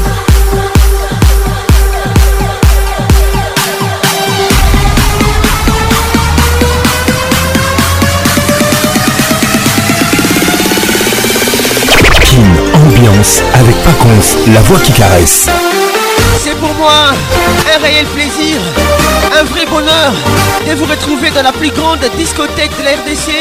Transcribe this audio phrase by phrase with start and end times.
[13.61, 15.45] avec Paconf, la voix qui caresse.
[16.43, 17.11] C'est pour moi
[17.69, 18.57] un réel plaisir,
[19.39, 20.11] un vrai bonheur
[20.67, 23.37] de vous retrouver dans la plus grande discothèque de la RDC,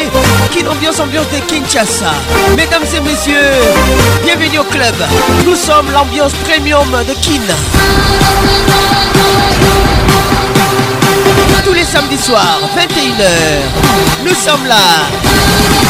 [0.52, 2.12] qui ambiance ambiance de Kinshasa.
[2.56, 3.42] Mesdames et messieurs,
[4.22, 4.94] bienvenue au club.
[5.46, 7.54] Nous sommes l'ambiance premium de Kin.
[11.64, 15.89] Tous les samedis soirs, 21h, nous sommes là.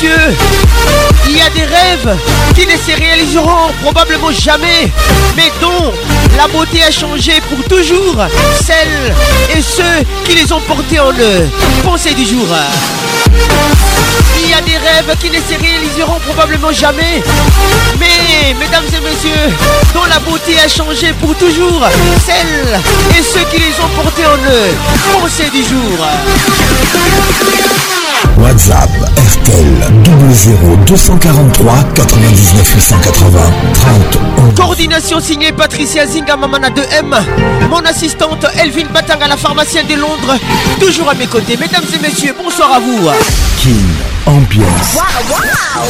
[0.00, 2.16] il y a des rêves
[2.54, 4.88] qui ne se réaliseront probablement jamais,
[5.34, 5.92] mais dont
[6.36, 8.14] la beauté a changé pour toujours
[8.64, 9.12] celles
[9.52, 11.48] et ceux qui les ont portés en eux.
[11.84, 12.46] Pensée du jour.
[14.40, 17.20] Il y a des rêves qui ne se réaliseront probablement jamais,
[17.98, 19.50] mais mesdames et messieurs,
[19.94, 21.82] dont la beauté a changé pour toujours
[22.24, 22.80] celles
[23.18, 25.20] et ceux qui les ont portés en eux.
[25.20, 26.08] Pensée du jour.
[28.36, 29.92] WhatsApp RTL
[30.86, 33.40] 00243 99 880
[34.46, 37.16] 30 Coordination signée Patricia Zinga Mamana 2 M
[37.70, 40.36] Mon assistante Elvin Batanga la pharmacienne de Londres
[40.80, 43.08] Toujours à mes côtés Mesdames et messieurs bonsoir à vous
[43.58, 43.86] King
[44.26, 45.36] Ambiance wow,
[45.80, 45.84] wow,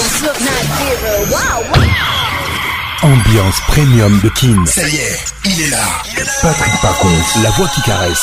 [3.03, 5.79] Ambiance premium de King Ça y est il est là
[6.43, 7.09] Patrick Pacon,
[7.43, 8.23] La voix qui caresse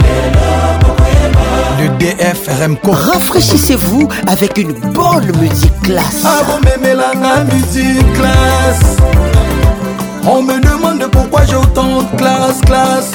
[1.80, 2.92] Le DF Remco.
[2.92, 6.24] Rafraîchissez-vous avec une bonne musique classe.
[6.24, 6.42] Ah,
[10.26, 13.12] On me demande pourquoi j'ai autant de classe, classe.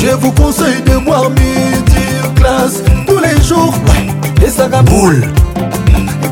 [0.00, 1.28] Je vous conseille de boire
[2.36, 3.74] classe tous les jours.
[3.88, 4.46] Ouais.
[4.46, 5.20] Et ça boule.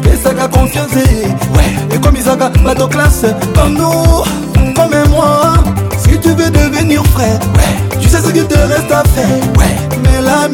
[0.04, 0.92] Et ça confiance.
[0.94, 1.70] Ouais.
[1.92, 3.24] Et comme Isaka, bateau classe.
[3.56, 5.54] Comme nous, comme moi.
[5.98, 7.98] Si tu veux devenir frère, ouais.
[8.00, 9.26] tu sais ce qu'il te reste à faire.
[9.58, 9.74] Ouais.
[10.04, 10.46] Mais la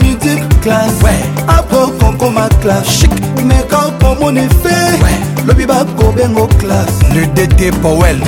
[0.63, 1.21] classe ouais.
[1.49, 2.89] Après, propos ma classe.
[2.89, 3.11] Chic.
[3.45, 5.45] Mais quand pour mon effet, ouais.
[5.47, 6.97] le vient au classe.
[7.15, 8.21] Le DT Powell.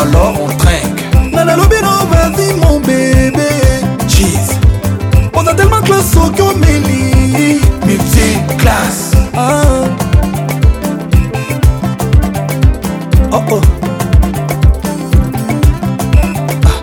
[0.00, 0.73] Alors on traîne.
[1.44, 3.48] ngai nalobi no vasi mon bebe
[4.12, 4.46] jis
[5.38, 7.02] oza telema classe soki omeli
[7.86, 8.26] multi
[8.60, 9.84] classe ah.
[13.32, 13.62] oh oh
[16.70, 16.78] ah.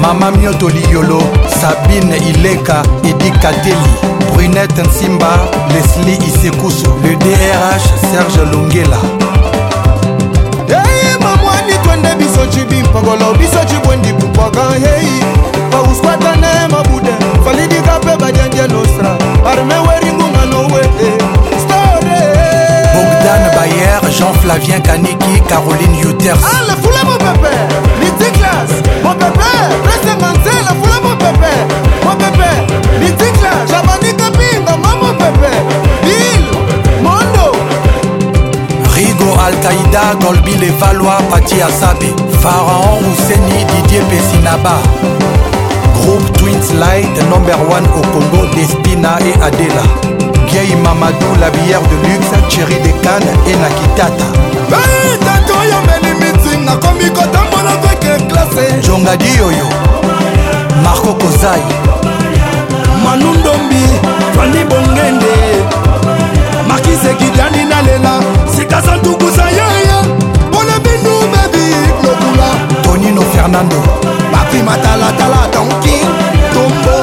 [0.00, 1.22] mama mioto liyolo
[1.60, 3.76] sabine ileka edi kateli
[4.34, 5.38] brunette nsimba
[5.74, 8.96] lesli isekusu le drh serge longela
[10.68, 17.12] hey, mamwani twende biso cibi mpogolo biso cibwendi pupwaka hei bauskwatane mabude
[17.44, 19.10] falidika mpe badiandie nostra
[19.52, 22.18] arme weringunga nowete eh, store
[22.94, 27.50] bogdan bayer jean flavien kaniki caroline uters ale fula mopepe
[28.00, 28.70] litiklas
[29.04, 29.50] mopepe
[29.88, 31.52] resenga nzela fula mopepe
[32.04, 32.48] mopepe
[33.00, 35.50] litiklas jabanika pinga ma mopepe
[36.06, 36.44] il
[37.04, 37.52] mondo
[38.96, 42.08] rigo altaïda golbi levalois pati asabi
[42.42, 44.76] pharaon rouseni didier pesinaba
[46.06, 47.64] groupe twins light number 1
[47.98, 49.82] au congo destina et adela
[50.46, 54.26] vieille mamadou la bière de luxe chéri de kane et nakitata
[54.70, 59.66] tato oyo melimiting nakomi kotambola veke klase jongadi oyo
[60.84, 61.64] marco kozai
[63.04, 63.82] manu ndombi
[64.36, 65.36] fandi bongende
[66.68, 68.14] makisekidiani nalela
[68.56, 69.96] sikasantukusa yeye
[70.46, 71.66] mpona binu bebi
[72.02, 72.55] lokula
[72.96, 73.76] tonino fernando
[74.32, 75.96] bapima talatala donki
[76.54, 76.96] tombo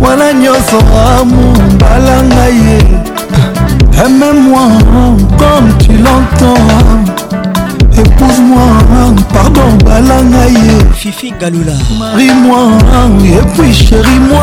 [0.00, 0.78] wana nyonso
[1.20, 2.78] amumbalanga ye
[4.04, 4.68] aime-moi
[5.38, 7.23] comme tu l'entends
[7.96, 8.62] épouse-moi
[9.32, 12.58] pardon balanga ye fifi galula marie-moi
[13.24, 14.42] et puis chérie-moi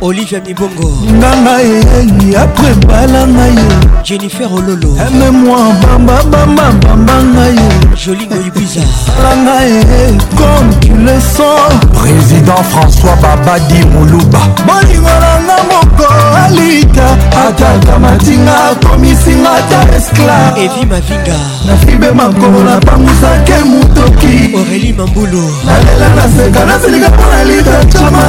[0.00, 3.68] olivier mibongo nganga ye après balanga ye
[4.04, 11.74] jennifer ololo aime-moi bamba bamba bambanga ye joli goyibiza salanga ye comme tu le sens
[11.92, 16.08] président françois babadi moluba bolingo nanga moko
[16.44, 17.06] alita
[17.48, 26.64] ataka matinga akomisinga ta esclave evi mavinga nafibe makolo napambusake motoki oreli mambulu nalela naseka
[26.64, 28.22] nasilika mpona litacama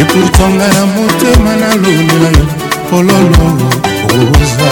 [0.00, 2.46] eportanga na motema nalonela yo
[2.90, 3.48] pololo
[4.14, 4.70] oza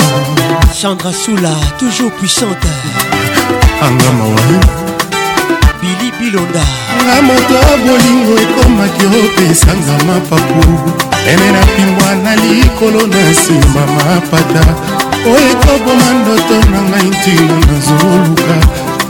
[0.81, 2.69] chandra sula toujours puissante
[3.83, 4.59] anga mawalu
[5.81, 6.62] bili bilonda
[7.04, 10.64] nga moto bolingo ekomaki opesanga mapapu
[11.25, 14.64] pene na pimbwa na likolo na nsima mapata
[15.33, 18.54] oyo ekoboma ndoto na ngai ntina nazoluka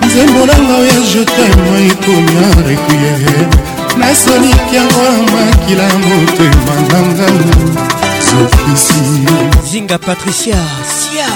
[0.06, 3.34] nzembo nanga oya jetema ekomi arequiere
[3.98, 7.52] nasoliki yango amakila motema nanganu
[8.26, 9.02] zokisi
[9.70, 10.60] zinga patricia
[10.94, 11.28] sia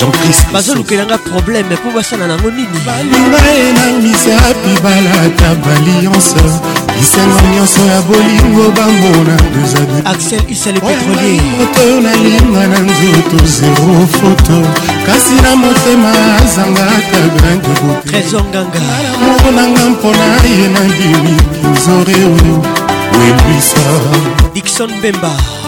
[0.00, 6.36] jean-christ bazolukelanga probleme mpo basala nango nini balinga enangisa bibalata baliance
[6.96, 9.36] bisengo nyonso ya bolingo bambona
[10.04, 14.56] axel isale petrolier moto nalinga na nzoto zero foto
[15.06, 18.80] kasi na motema azangaka grain de bote trésonganga
[19.24, 20.26] moko nanga mpona
[20.58, 22.56] ye nabimi kinzore oyo
[23.20, 23.84] webwisa
[24.54, 25.59] dikson bemba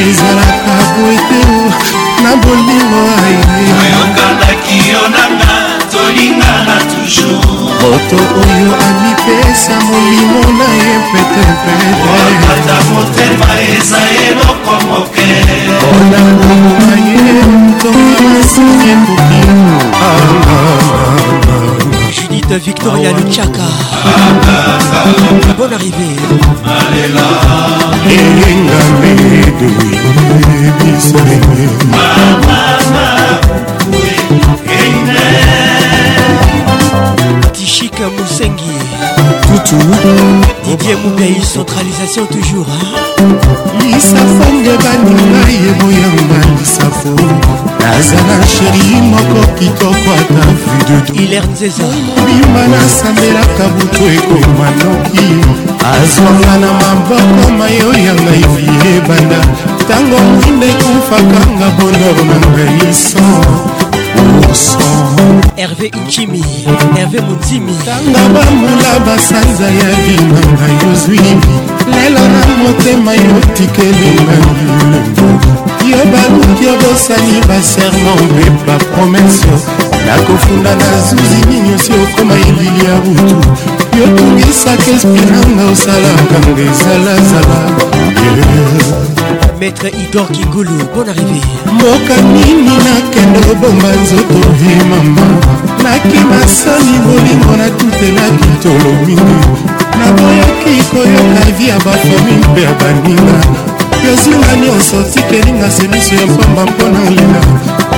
[0.00, 1.62] ezalaka boeteo
[2.22, 5.54] na bolingo ayeoyokandaki yo nanga
[5.92, 7.48] tolingana toujours
[7.80, 15.28] moto oyo amipesa molimo na ye petepeteata motema eza eloko moke
[15.78, 17.38] mpona bolingo na ye
[17.80, 19.54] tonga masike koki
[22.42, 23.62] Victoria Luchaka
[25.56, 25.94] Bonne arrivée
[37.52, 38.64] Tichik Moussengi
[40.66, 43.40] Didier pays Centralisation toujours hein.
[47.84, 55.28] nazala sheri moko kitoko ata fridudobima nasambelaka butu ekoma noki
[55.96, 59.40] azwanga na maboko mayo ya ngai vie banda
[59.80, 63.26] ntango mwinde ekufakanga bondor na ngai so
[65.58, 66.40] herve ukimi
[66.96, 71.20] herve motimi tanga bamula basanza ya binanga yozwi
[71.94, 74.34] lelo na motema yotikeli na
[75.90, 79.50] yo baluki obosani baserma mpe bapromese
[80.06, 83.36] nakofunda na zuzi ninyosi okoma elili ya butu
[83.98, 87.56] yo tungisaka esprit nanga osalaka nga ezalazala
[89.60, 91.40] maître idor kingulu bon arrivé
[91.74, 94.38] mboka nini nakende obomba nzoto
[94.72, 95.26] e mama
[95.84, 99.42] nakima soni bolingo na tutelaki tolo mingi
[100.00, 103.73] naboyaki koyoka vi ya bafami mpe ya baninga
[104.06, 107.40] yosinga nyonso tikelinga semiso ya pamba mpo na lela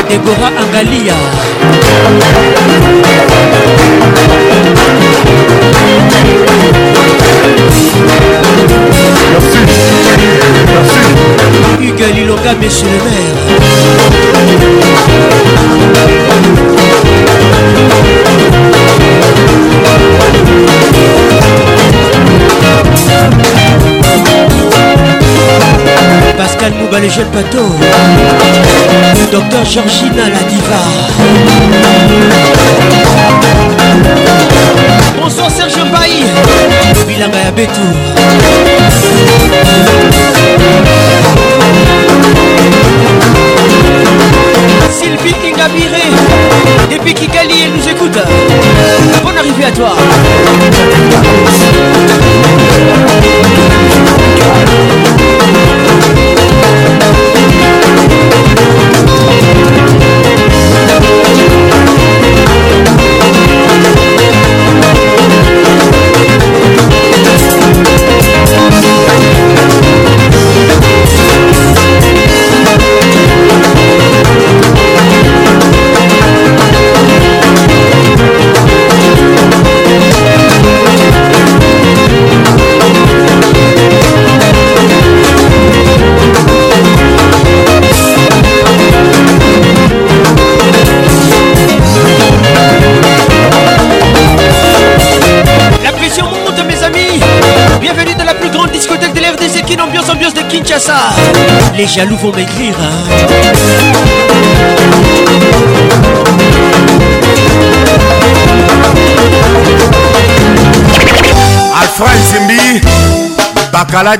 [0.06, 1.14] Deborah Angalia.
[6.08, 6.24] Merci.
[11.86, 13.36] Hugues Liloka, monsieur le maire.
[26.36, 27.58] Pascal Mouba, le jeune bateau.
[29.32, 30.78] Docteur Georgina, la diva.
[35.28, 36.24] chanson Serge Bailly
[37.06, 37.80] Bilanga ya Betou
[44.90, 46.02] Sylvie Ingabiré
[46.90, 48.18] Depuis Kigali elle nous écoute
[49.22, 49.90] Bonne arrivée à toi
[101.78, 102.74] les jaloux vont m'écrire.
[102.76, 103.08] Hein.
[111.80, 112.42] Alfred
[113.72, 114.12] Bakala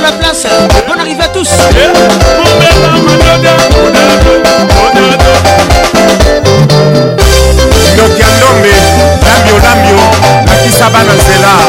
[0.00, 0.46] la place,
[0.88, 1.50] on arrive à tous.
[10.92, 11.67] Banazela.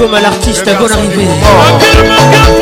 [0.00, 1.26] Comme à l'artiste, bonne arrivée.
[1.44, 2.59] Oh.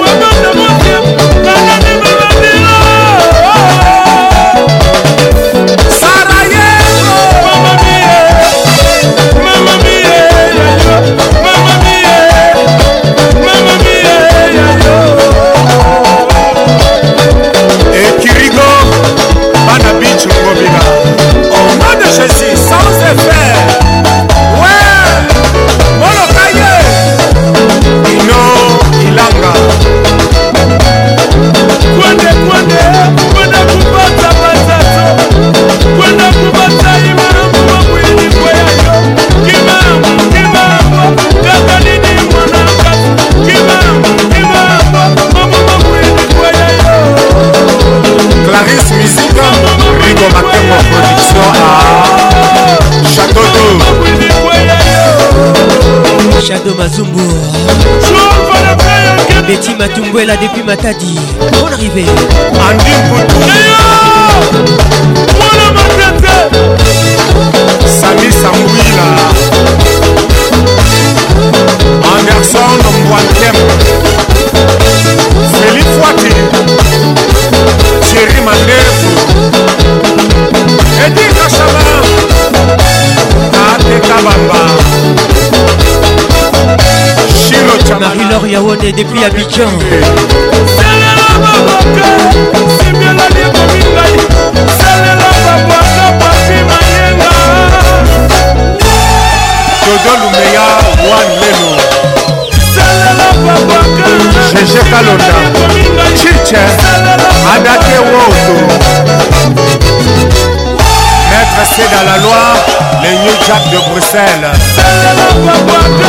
[59.95, 61.15] Tumbela depuis Matadi.
[61.53, 62.05] Bonne arrivée.
[62.53, 64.18] Andy
[88.49, 89.69] Yaone depuis Abidjan
[99.85, 100.67] dodo lumeya
[101.05, 101.73] wan lelo
[104.49, 105.37] jeje kalonda
[106.19, 106.63] chiche
[107.53, 108.57] adake woto
[111.29, 114.49] maître seda la loi les New Jack de Bruxelles,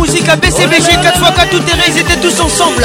[0.00, 2.84] musique à BCBG 4x4 tout terrain, ils étaient tous ensemble.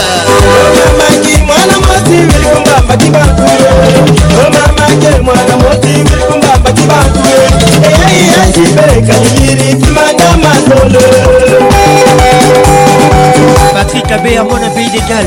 [13.75, 15.25] Patrick Abbé à mon pays d'égal,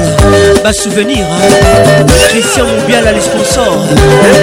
[0.63, 1.25] bas souvenir.
[2.29, 2.69] Christian hein.
[2.81, 3.83] Moubial à les sponsors.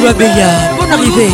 [0.00, 0.48] Eloi Beya,
[0.80, 1.28] bonne arrivée.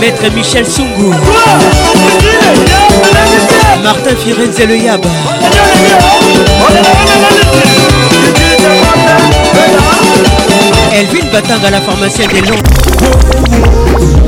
[0.00, 1.12] Maître Michel Sungu
[3.82, 5.04] Martin Firenze le Yab
[10.94, 14.27] Elvin Batang à la pharmacie des Londres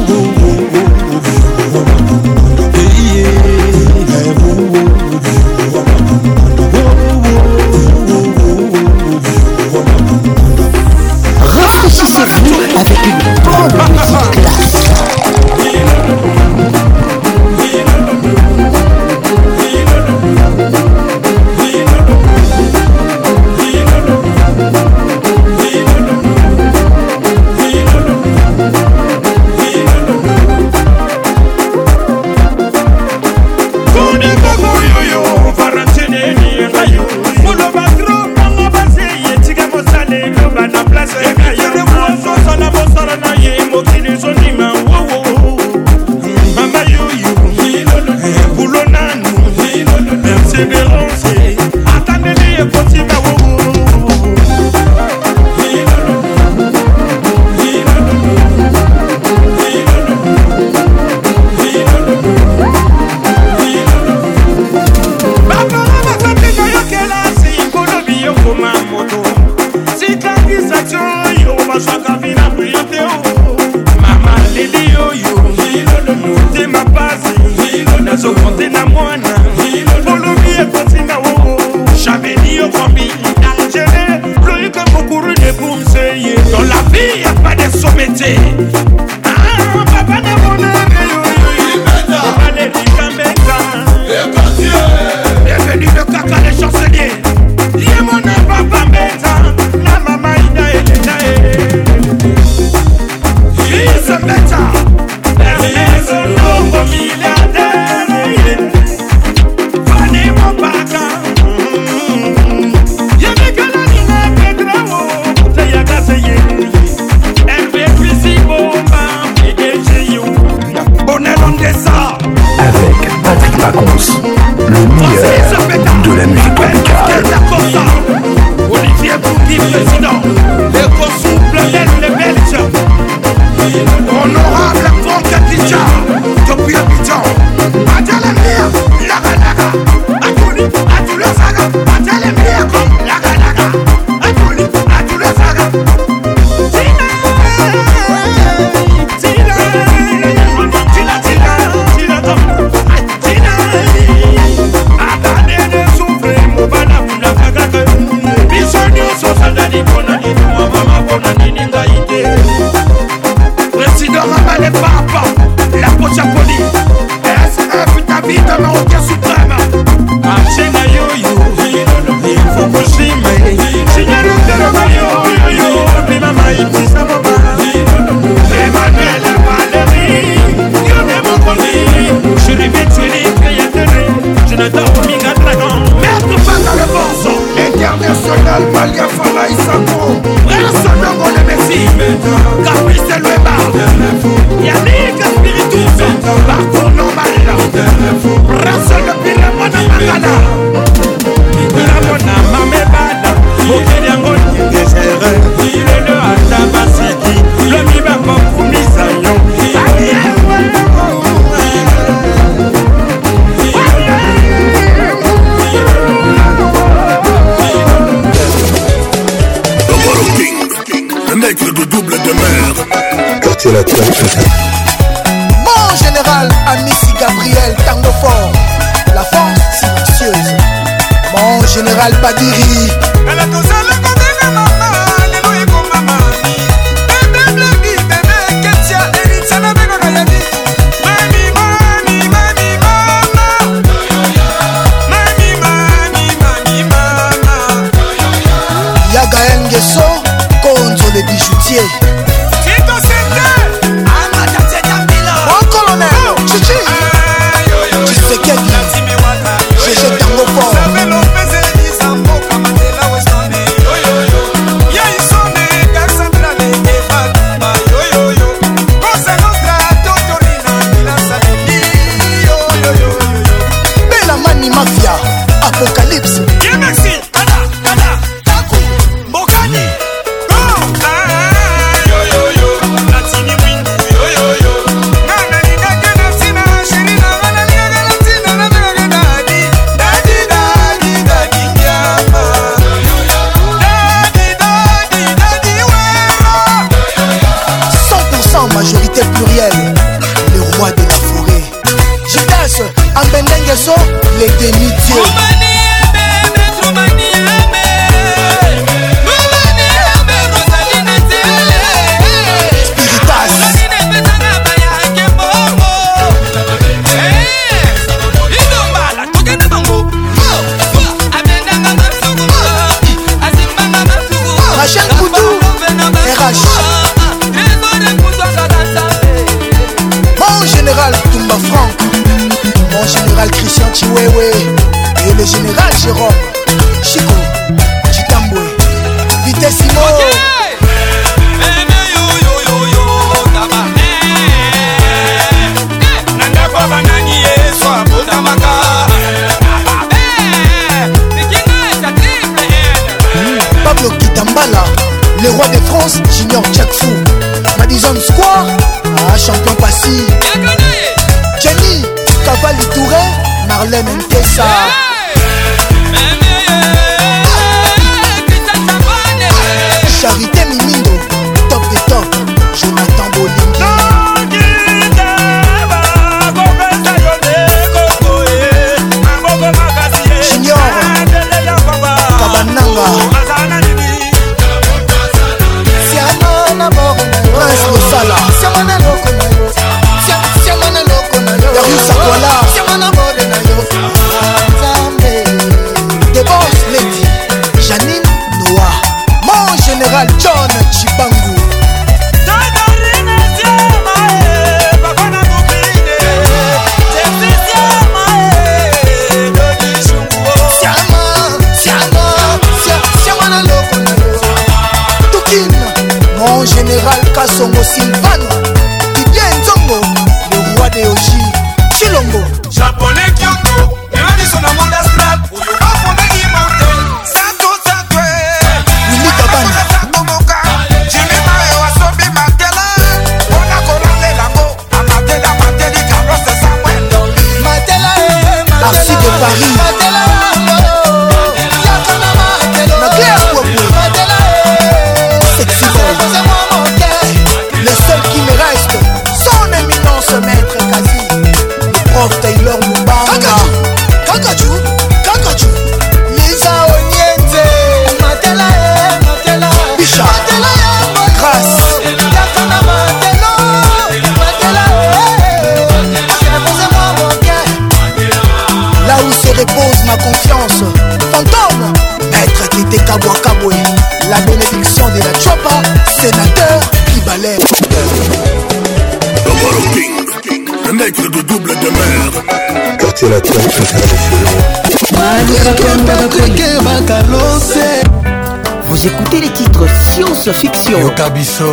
[490.41, 491.67] Mousse Fiction Yokabiso,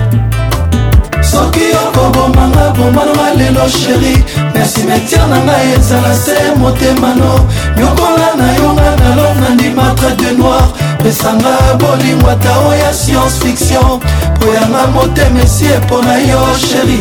[1.24, 4.16] soki okobomanga bomananga lelo sheri
[4.54, 7.32] me simetiare na ngai ezala se motemano
[7.78, 10.68] nyokola na yonga na lome na ndimatre de noir
[11.04, 13.99] pesanga bolingo atao ya science fiction
[14.39, 16.99] po yanga motema esi epo na yo sheri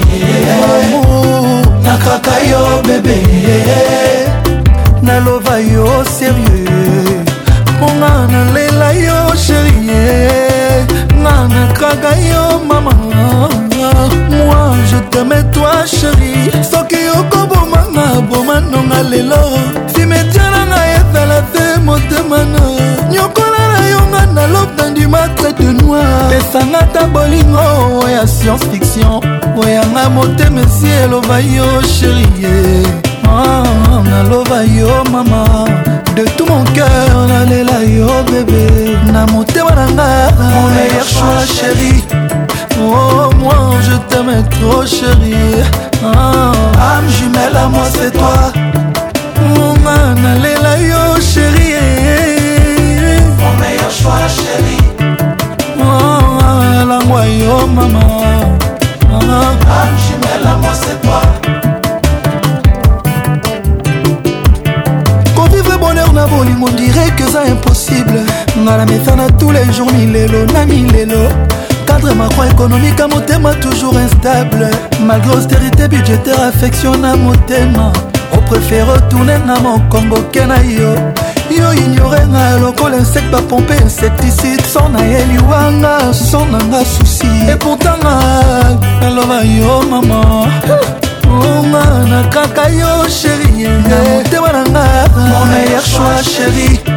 [1.86, 3.22] nakaka yo bebe
[5.03, 5.88] naloba yo
[6.18, 7.22] serieux
[7.72, 9.11] mponga nalela yo
[11.49, 12.90] nakaka yo mama
[14.30, 16.34] moi je teme toi sheri
[16.70, 19.43] soki okobomanga bomanonga lelo
[19.95, 22.62] simetia nanga ezala te motemana
[23.12, 29.18] nyokola na yonga na lope ndimatre de noir pesanga ta bolingo ya science fiction
[29.64, 32.86] oyanga motema esi eloba yo sheri
[33.26, 35.66] ah, naloba yo mama
[36.14, 42.04] de tout mon cœur nalela yo bébé na motema na nga mon meilleur choix chéri
[42.80, 43.54] Oh moi
[43.86, 45.62] je t'aime trop chérie
[46.04, 46.52] ah.
[46.96, 48.52] Âme jumelle à moi c'est toi
[49.54, 51.80] Mona nalela yo chérie
[53.40, 54.78] Mon meilleur choix chéri
[55.78, 58.01] Oh ah, langwa yo mama
[68.72, 71.28] nanga na mefana tous les jours milelo na milelo
[71.86, 74.70] cadre macroéconomique à motema toujours instable
[75.04, 77.92] malgré austérité budgétaire affection na motema
[78.32, 80.94] opréfère retourne na mokombo ke na yo
[81.50, 88.14] yo ignorenga lokola insecte bapompe insecticide so nayeli wanga so nanga susi eportanga
[89.00, 90.46] naloba yo mama
[91.28, 93.68] onga na kaka yo sheri
[94.18, 96.91] motema nanga momeilleur choix sheri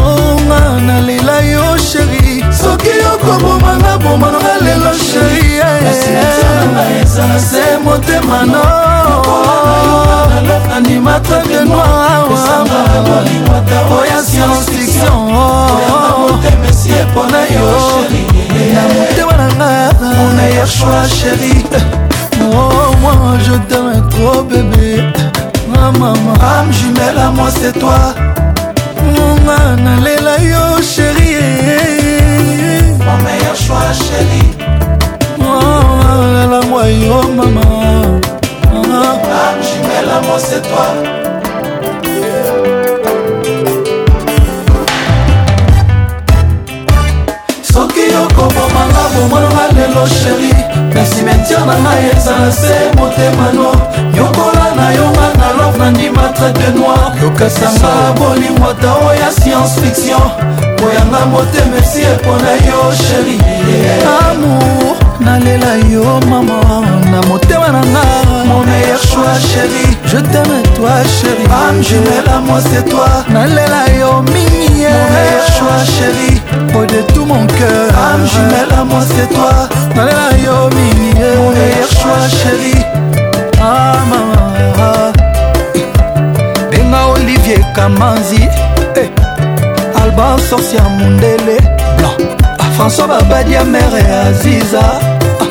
[0.00, 7.38] onga nalela yo sheri soki okobomanga bomananga lelo sheri eh, eh.
[7.38, 8.62] se motema no
[10.76, 12.40] animatre de noiroya
[14.06, 16.40] eh, sciencefiction oh.
[17.12, 17.96] mpona yo
[18.94, 21.66] motema nanga ya choix sheri
[22.54, 23.12] Oh, moi
[23.46, 25.04] je t'aime trop bébé
[25.68, 28.14] Ma maman, âme jumelle à moi c'est toi
[29.44, 31.32] nga nalela yo sheri
[35.42, 37.64] oh, lalangwa yo mama
[47.72, 50.52] soki okobomanga bomonanga lelo sheri
[50.94, 53.66] na simetiare na ngai ezala se motemano
[54.18, 55.41] yokola na yonga
[55.82, 60.24] bandima traite noir lokasanga bolingo ata oyo science fiction
[60.78, 63.36] koyanga motema esi epona yo sheri
[64.16, 64.94] amour
[65.26, 66.58] nalela yo mama
[67.12, 68.02] na motema na nga
[68.48, 74.12] mon meilleur choix chéri je t'aime toi chéri ame jumela moi c'est toi nalela yo
[74.34, 76.30] mingi mon meilleur choix chéri
[76.78, 79.54] au de tout mon cœur ame jumela moi c'est toi
[79.96, 82.74] nalela yo mingi mon meilleur choix chéri
[83.68, 84.41] ah maman
[87.54, 88.48] didier kamanzi
[88.96, 89.08] eh.
[90.02, 91.56] alban sorcia mondele
[91.96, 92.16] blanc
[92.58, 94.80] ah, françois babadia mere aziza
[95.40, 95.46] ah.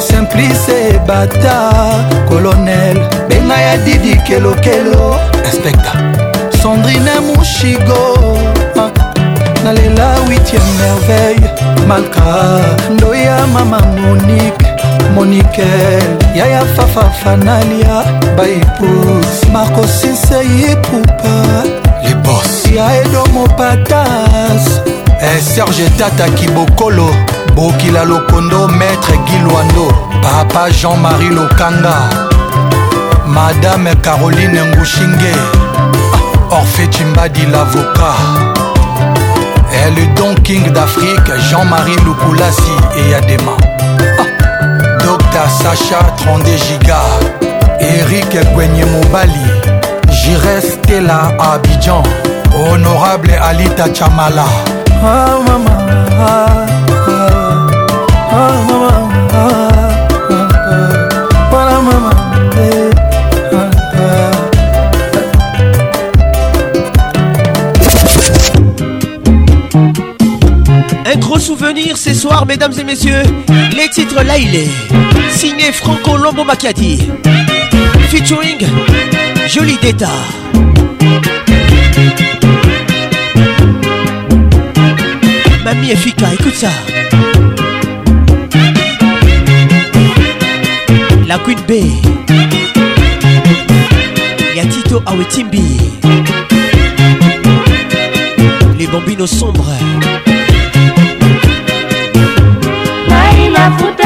[0.00, 2.98] simplice bata colonel
[3.28, 5.92] benga ya didi kelokelo inspecta
[6.62, 8.36] sandrine mushigo
[8.78, 8.90] ah.
[9.64, 11.48] nalela 8e merveille
[11.86, 12.60] malka
[12.90, 14.69] ndoya mama monique
[15.14, 18.02] monikel yaya fafafanalia
[18.36, 21.64] baepus marcosinseipupa
[22.04, 24.66] lebos ya edomopatas
[25.22, 27.14] eh, serge tata kibokolo
[27.54, 31.94] bokila lokondo maître gilwando papa jean-marie lokanga
[33.26, 35.34] madame caroline ngushinge
[36.50, 38.16] orphe cimbadi l'avocat
[39.72, 43.69] eh, le don king d'afrique jean-marie lukulasi eyadema
[45.32, 46.98] Tata Sacha 32 giga
[47.78, 49.46] Eric Kwenye Mobali
[50.08, 52.02] Jires Stella Abidjan
[52.54, 54.44] Honorable Alita Chamala
[55.02, 56.79] ah, mama, ah.
[71.74, 73.22] venir ce soir, mesdames et messieurs,
[73.76, 74.68] les titres là il est.
[75.30, 76.98] Signé Franco Lombo Macchiati.
[78.08, 78.58] Featuring
[79.46, 80.08] Jolie Deta
[85.64, 86.70] Mamie Fika écoute ça.
[91.28, 91.72] La Queen B.
[94.56, 95.78] Yatito Awetimbi.
[98.76, 99.72] Les bambinos sombres.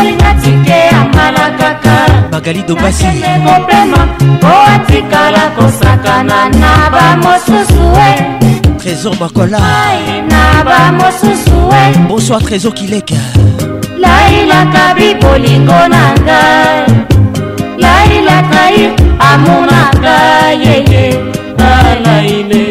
[0.04, 3.06] alinga tike akala kaka bagali dobasi
[3.44, 4.02] mopema
[4.42, 8.10] po atikala kosakana na bamosusu e
[8.80, 9.60] trésor bakola
[10.32, 11.52] na bamosusu
[11.82, 13.20] e bonsoir trésor kileka
[13.98, 16.84] lailaka bibolingo na ngai
[17.78, 18.86] lailaka ye
[19.30, 20.14] amonaka
[20.64, 21.04] yeye
[21.72, 22.64] alaile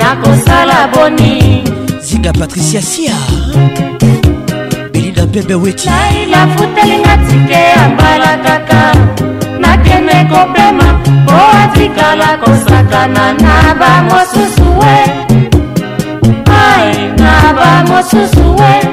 [0.00, 1.62] nakosala boni
[2.00, 3.14] zinga patricia sia
[5.32, 8.80] bebe weti nainafutelinga tike ya mbala kaka
[9.60, 10.84] nakende kopema
[11.22, 14.96] mpo atikala kosakana na bamosusu we
[16.60, 18.88] ai na bamosusu we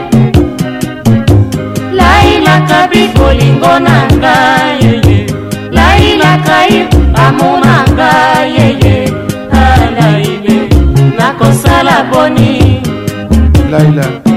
[1.94, 5.28] lailaka bikolingo na ngai
[5.72, 6.58] lailaka
[7.28, 9.12] amona ngai yeye
[9.52, 10.70] alaile
[11.18, 12.82] nakosala boni
[13.72, 14.29] laila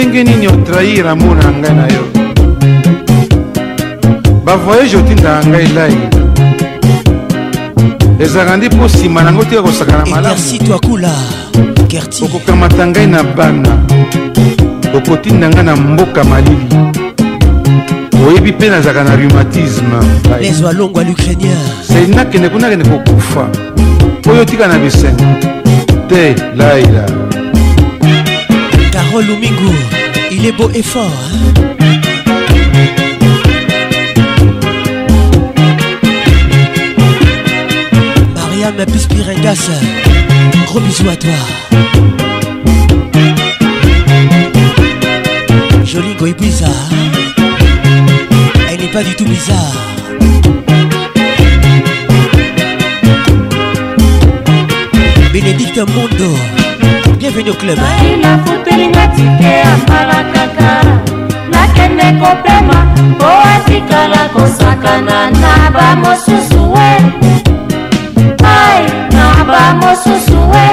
[0.00, 2.04] ndenge nini otrahir amour na ngai na yo
[4.46, 5.96] bavoyage otindaka ngai lai
[8.24, 13.72] ezalaka ndi mpo nsima nango tika kosakana malamuokokamata ngai na bana
[14.96, 16.66] okotinda ngai na mboka malili
[18.26, 20.00] oyebi mpe nazalaka na rhumatisme
[21.88, 23.48] sei nakende kuna akende kokufa
[24.30, 25.24] oyo otika na bisengo
[26.08, 27.19] te laila
[30.30, 31.04] il est beau et fort.
[31.04, 31.64] Hein.
[38.34, 39.68] Mariam Pispirendas,
[40.66, 41.32] gros bisous à toi.
[45.84, 46.68] Jolie bizarre,
[48.70, 49.74] elle n'est pas du tout bizarre.
[55.32, 56.36] Bénédicte Mondo.
[57.32, 57.78] bienvenue au club
[58.22, 60.70] nafutelinga tike asala kaka
[61.50, 62.78] nakende kopema
[63.18, 66.92] po atikala kosakana na bamosusu we
[68.58, 68.82] ai
[69.16, 70.68] na bamosusu we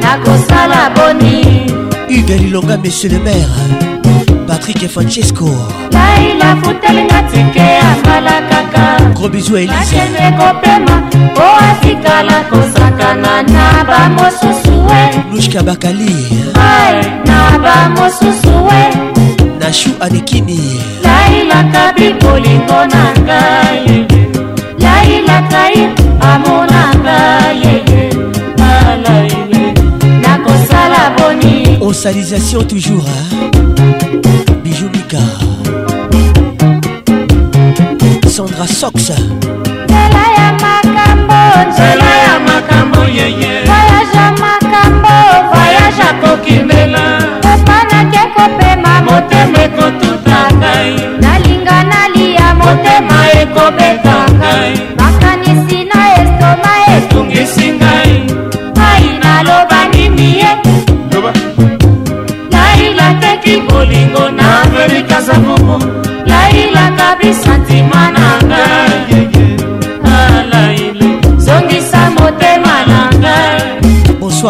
[0.01, 1.37] nakosala boni
[2.19, 4.00] uvelilonga monsieur le maire
[4.61, 5.45] patrick et francesco
[5.91, 10.95] naila futelinga tike asala kaka gros bisou elisakene kopema
[11.35, 16.15] po atikala kosakana na bamosusu we lushka bakali
[17.25, 24.07] na bamosusu we nashu anekini lailaka bibolingo na ngai
[24.79, 25.61] lailaka
[26.31, 27.19] amonanga
[27.63, 28.09] yeye
[28.81, 29.71] alaile
[30.21, 33.47] nakosala boni osalisation toujours hein?
[38.41, 39.09] Alexandra Sox
[39.89, 41.37] nzela ya makambo
[41.69, 45.09] nzela ya makambo yeye voyage ya makambo
[45.53, 56.71] voyage akokimela kopanaki kopema motema ekotuta ngai nalinga nalia motema ekobeta ngai makanisi na estoma
[56.97, 58.23] etungisi ngai
[58.77, 60.57] ngai naloba nini ye
[62.51, 65.83] laila teki bolingo na amerika zabubu
[66.25, 67.57] laila kabisa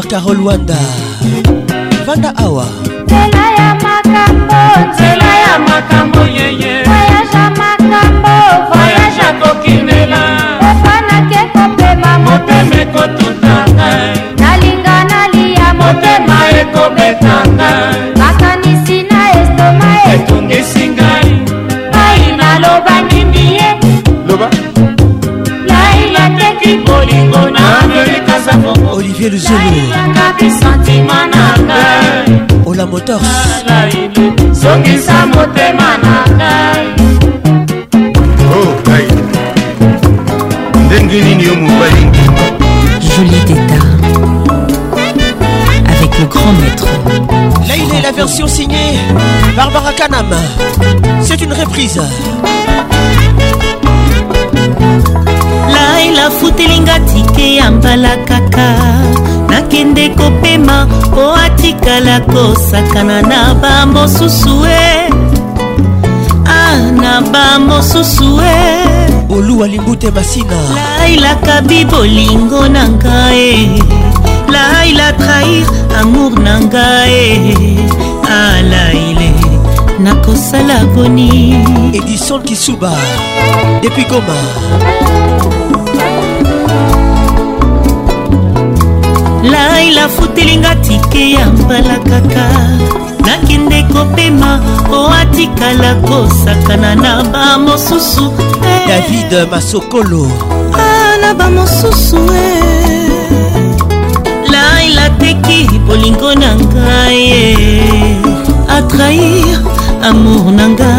[0.01, 0.75] victoire carol wanda
[2.05, 2.65] vanda awa
[3.05, 4.53] nzela ya makambo
[4.93, 6.20] nzela ya makambo
[29.21, 29.89] Xavier Luzulu
[32.65, 33.21] Ola Motors
[34.53, 36.87] sokisa motema na ngai
[38.61, 42.03] okai oh, ndenge nini yo mobali
[43.15, 43.83] Julie Teta
[45.93, 46.87] avec le grand maître
[47.67, 48.97] Là il est la version signée
[49.55, 50.33] Barbara Kanam
[51.21, 51.99] C'est une reprise
[56.27, 58.75] afutelinga tike ya mbala kaka
[59.49, 65.09] nakende kopema mpo atikala kosakana na bamosusu e
[66.45, 68.83] ah na bamosusu e
[69.33, 70.61] oluwa limbute masina
[70.99, 73.83] lailakabi bolingo na ngai
[74.51, 75.65] laila trair
[76.01, 77.55] amour na ngai
[78.39, 79.31] alaile
[79.99, 81.51] nakosala boni
[81.93, 82.91] edison kisuba
[83.81, 84.35] depuis goma
[89.49, 92.49] laila futelinga tike ya mbala kaka
[93.25, 98.33] nakende kopema po atikala kosakana na bamosusu
[98.63, 98.87] eh.
[98.87, 100.31] david masokolo
[100.73, 103.11] ah, na bamosusu eh.
[104.51, 107.85] laila teki bolingo na ngai eh.
[108.77, 109.59] atrair
[110.01, 110.91] amour na nga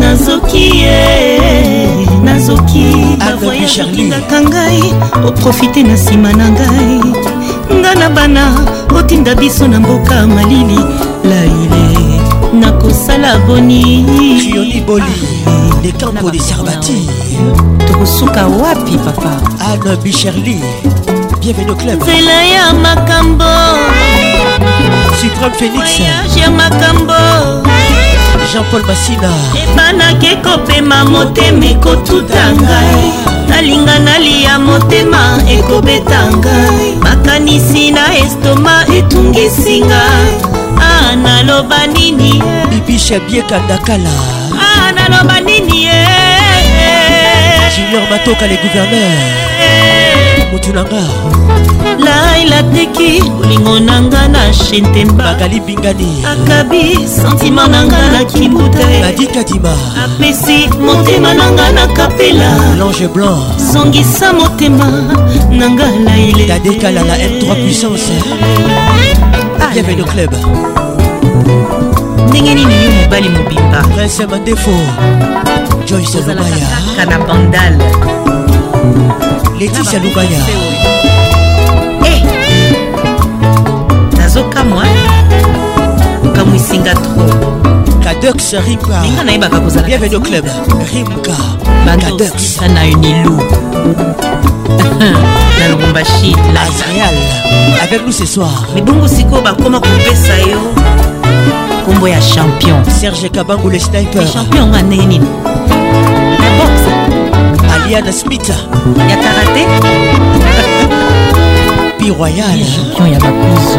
[0.00, 1.93] nazoki ye eh.
[2.24, 4.84] nazoki bavoyage otindaka ngai
[5.28, 6.86] oprofite na nsima na ngai
[7.78, 8.42] nga na bana
[8.98, 10.80] otinda biso na mboka malili
[11.30, 11.82] laile
[12.60, 13.82] nakosala boni
[15.46, 16.98] ah, le campo de Sarbati.
[17.86, 19.32] tokosuka wapi papa
[19.68, 20.58] anne bicherly
[21.40, 23.50] bienvenue au club nzela ya makambo
[25.20, 27.18] supreme phénix voyage ya makambo
[28.52, 29.30] jean-paul masina
[29.62, 33.04] ebanaki kopema motema ekotuta ngai
[33.48, 35.22] nalinga nalia motema
[35.54, 40.28] ekobeta ngai makanisi na estoma etungisi ngai
[40.84, 44.14] ah, naloba nini bibisha biekandakala
[44.66, 46.02] ah, naloba nini ye
[47.76, 49.20] junior matoka le gouverneur
[49.60, 50.13] eh,
[50.54, 51.02] motu na nga
[51.98, 56.82] laila teki bolingo na nga na shentembaakali bingani akabi
[57.16, 64.30] santima na nga na kibute nadikadima apesi motema na nga na kapela lange blanc zongisa
[64.32, 64.86] motema
[65.58, 68.12] na nga laile tadekala la m3 puissance
[69.74, 70.32] bienvenu club
[72.30, 74.70] ndenge nini yo mobali mobimba prince mandefo
[75.86, 76.68] joyce lobaya
[77.10, 77.82] na bandale
[79.58, 80.38] leticia lukanya
[82.06, 82.20] eh!
[84.18, 84.84] nazokamwa
[86.26, 87.22] okamwisinga tro
[88.04, 90.46] kadex rimkaninga nayebaka kozalabienvenu club
[90.92, 91.36] rimka
[91.86, 93.34] badosisa na unilu
[95.58, 97.14] na lubumbashi lazreal
[97.82, 100.58] avec nous ce soir mibongo sikoyo bakoma kopesa yo
[101.82, 105.26] nkombo ya champion serge kabangu le sniper champion nga ndenge nini
[107.86, 109.66] Eliade Smith ya karaté
[111.98, 113.78] pi royal champion ya bakuzu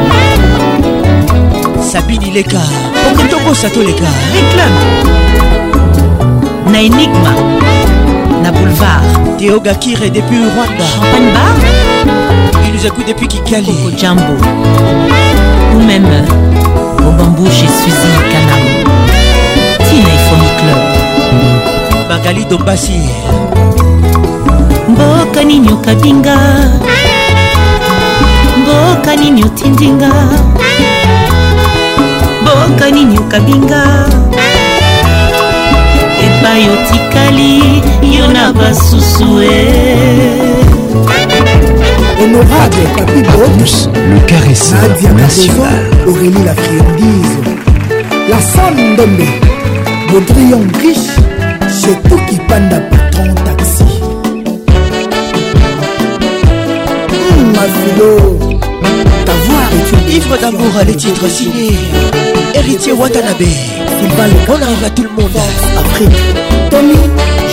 [1.91, 2.61] sabini leka
[3.13, 4.83] okotokosa toleka réclame
[6.71, 7.33] na enigma
[8.43, 11.55] na boulevard théogakire depuis rwanda champagne bar
[12.67, 14.33] il nous écoute depuis kikali jambo
[15.75, 16.05] ou même
[16.99, 18.63] au bambou chez suzy kanam
[19.89, 22.99] tina ifomi club magali dombasi
[25.35, 26.37] mboka nini okabinga
[28.57, 30.09] mboka nini otindinga
[32.41, 33.83] mboka nini okabinga
[36.25, 37.81] epai otikali
[38.15, 39.75] yo na basusu e
[42.21, 44.79] Honorable Papi Bonus, le caresseur
[45.17, 45.83] national.
[46.07, 47.37] Aurélie la friandise,
[48.29, 49.27] la Sandembe,
[50.13, 51.09] le triangle riche,
[51.67, 53.84] c'est tout qui panda patron taxi.
[57.55, 58.39] masilo
[59.25, 61.75] T'avoir est une ivre d'amour les titres signés
[62.53, 63.41] Héritier Watanabe
[63.95, 65.31] Sylvain Le On arrive à tout le monde
[65.79, 66.23] Afrique
[66.69, 66.99] Tommy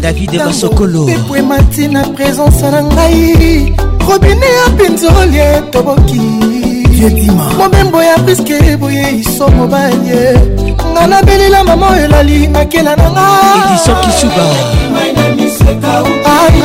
[0.00, 3.72] david basokolo pepo emati na présence na ngai
[4.08, 6.20] robine ya pinzolie toboki
[7.58, 10.65] momembo ya priske boye iso mobali
[10.96, 13.24] nanga nabelela mama elali nakela nanga
[13.58, 14.44] edisaki suba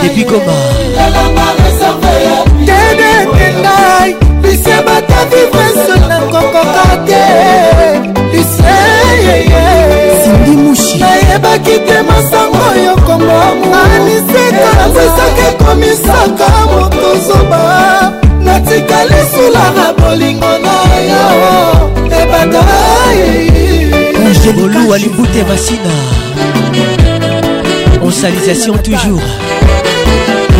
[0.01, 0.55] depi goma
[2.67, 7.23] tedenengai lise bata vivre sol na kokoka te
[8.33, 17.61] lisesindi mushi nayebaki te masango yo komomuanisekaapesaka ekomisaka moto zoba
[18.45, 20.75] natikali sula na bolingo na
[21.11, 21.25] yo
[22.21, 22.80] ebata
[24.49, 25.93] boluwa libute masina
[28.03, 29.21] en salisation toujours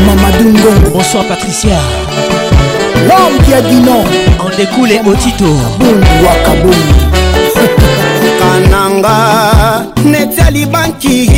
[0.05, 1.79] mamadungo bonsoir patricia
[3.07, 4.03] l'homme qui a dit non
[4.39, 5.45] en découle otito
[5.79, 7.09] bungwakabungi
[8.37, 11.31] kananga ne etia libanki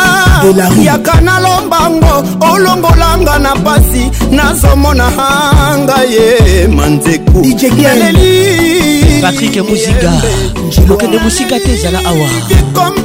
[0.85, 2.25] yaka na lombango
[2.55, 7.45] olongolanga na pasi nazomona hanga ye manzeku
[7.83, 10.13] naleli patrik muziga
[10.89, 12.29] lokende mosika te ezala awa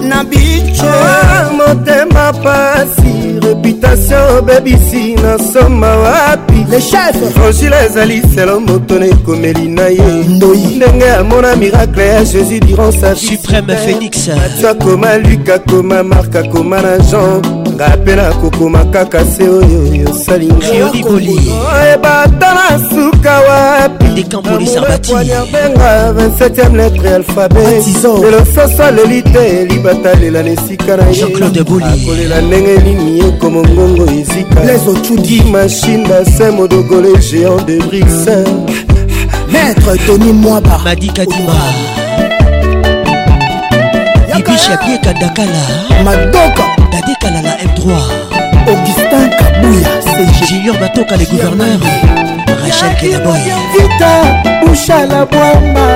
[0.03, 8.99] na bicho ah, motema pasi reputation bebisi nasoma wapi le chef rangile ezali selo moto
[8.99, 13.71] na ekomeli na ye ndoyi nde ndenge amona miracle ya jésus durant sa vie suprême
[13.85, 14.29] phénix
[14.69, 17.41] akoma luka akoma mark akoma na jean
[17.75, 27.87] ngai mpe nakokoma kaka se oyo osalingaoyeba ata na suka wapipoiarbenga 27e lettre alphabet
[28.21, 34.79] lelo soso aleli te libata lela na esika na yekolela ndenge nini ekomongongo ezika
[35.21, 38.45] dimashine basin modogole géant de brixel
[39.65, 41.53] Maître Tony Mwaba Madi Kadima
[44.37, 45.61] Ibiche Abie Kadakala
[46.03, 47.91] Madoka Dadé Kalala M3
[48.67, 51.79] Augustin Kabouya C'est Junior Batoka les gouverneurs
[52.61, 53.39] Rachel Kedaboy
[53.73, 55.87] Vita Bouchala Bouamba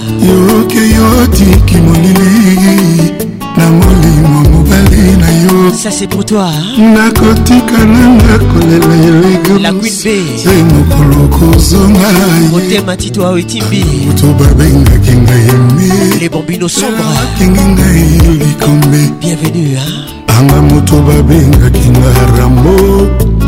[5.75, 12.09] ça c'est pour toi nakotika nanga kolela elegae mokolo kozonga
[12.51, 20.22] motema tito ao etimbi moto babengaki ngai eme lebambino sombre akengi ngai likombe bienvenue hein?
[20.29, 22.77] anga moto babengaki nga rambo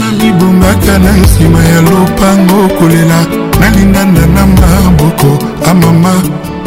[0.00, 3.20] namibongaka na nsima ya lopango kolela
[3.60, 5.30] nalingana na maboko
[5.70, 6.14] amama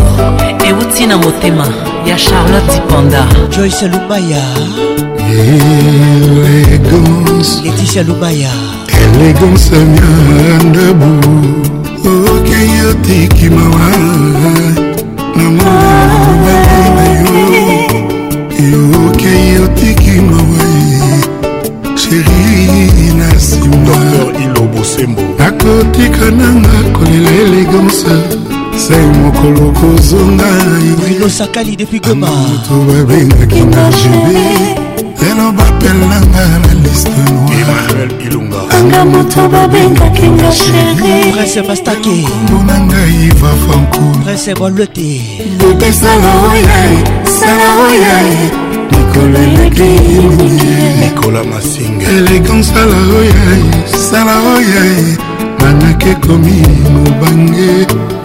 [0.68, 1.64] euti na motema
[2.06, 4.38] ya charlotte panda joyce lubaya
[6.68, 8.48] élégance leticia lubaya
[8.94, 11.85] élégance mian debout
[12.96, 13.80] patiki mawa
[15.36, 17.88] namonaaobati na yo
[18.58, 20.64] eyokei otiki mawa
[21.96, 23.96] sheri na nsima
[25.38, 28.06] nakotika nanga kolela elegance
[28.76, 30.50] sai mokolo kozonga
[31.04, 34.85] brino sakali depuis goma moto babengaki na jebe
[35.26, 45.10] lelo bapelanga na liste noiranga moto babengaki nga sherikombo na ngai vafankurbolete
[45.58, 46.90] bote sala oyae
[47.38, 48.34] sala oyae
[48.94, 49.90] mikolo eleki
[52.14, 53.58] elegan sala oyae
[54.08, 54.94] sala oyae
[55.60, 56.56] manake komi
[56.94, 57.70] mobange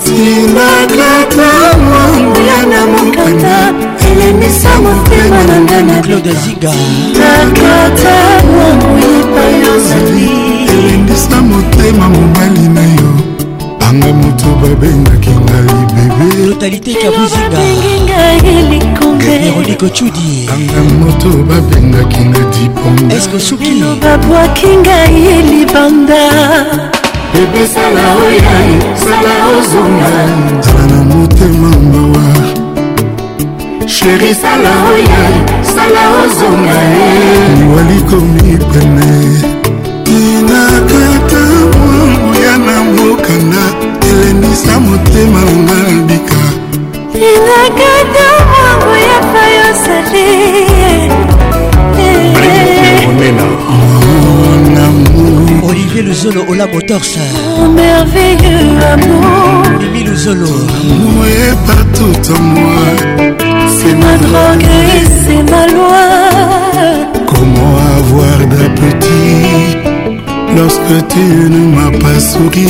[0.05, 1.49] tindakata
[1.85, 3.60] mondia na mokanda
[4.61, 6.73] epesa motema na nga na claude ziga
[7.19, 10.31] nakata momoyepa yozali
[10.69, 13.17] elendisa motema mobali na yo
[13.89, 15.65] anga moto babengaki ngai
[19.19, 26.23] bebeanga moto babengaki na diponbabwaki ngai libanda
[27.39, 28.53] ebesala oya
[29.03, 30.11] sala ozonga
[30.65, 32.10] zala na motema mbo
[34.01, 35.23] sheri sala oye
[35.73, 37.07] sala ozonga ye
[37.73, 39.09] walikomipene
[40.21, 41.41] inakata
[41.71, 43.63] mwangu ya na mokanda
[44.09, 46.41] elendisa motema nanga na bika
[47.31, 50.29] inakata mwangu ya payosale
[55.69, 57.13] Olivier Luzolo Ola Motors
[57.61, 60.47] oh, Merveilleux amour Mimi Luzolo
[60.77, 63.30] Amour est partout en moi
[63.83, 66.01] c'est ma drogue et c'est ma loi.
[67.25, 69.77] Comment avoir d'appétit
[70.55, 72.67] lorsque tu ne m'as pas souri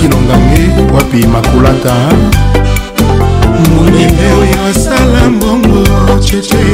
[0.00, 1.94] kinongange wapi makulata
[3.76, 5.82] molenge oyo asala mbongo
[6.26, 6.64] cheche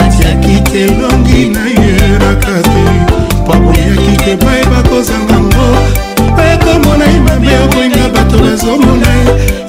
[0.00, 2.82] atiaki te elongi na ye naka te
[3.42, 5.66] mpo akoyaki te bai bakozanga ngo
[6.36, 9.08] bayakomona ye mabe okoinga bato bazomona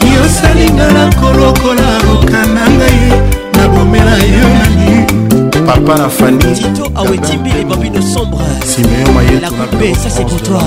[0.03, 2.99] ye yosalinga na kolokola okana ngai
[3.55, 4.91] na bomela yo nani
[5.67, 6.39] papa na fani
[8.69, 10.63] simeyo mayeto na coupe ça c'est pour toi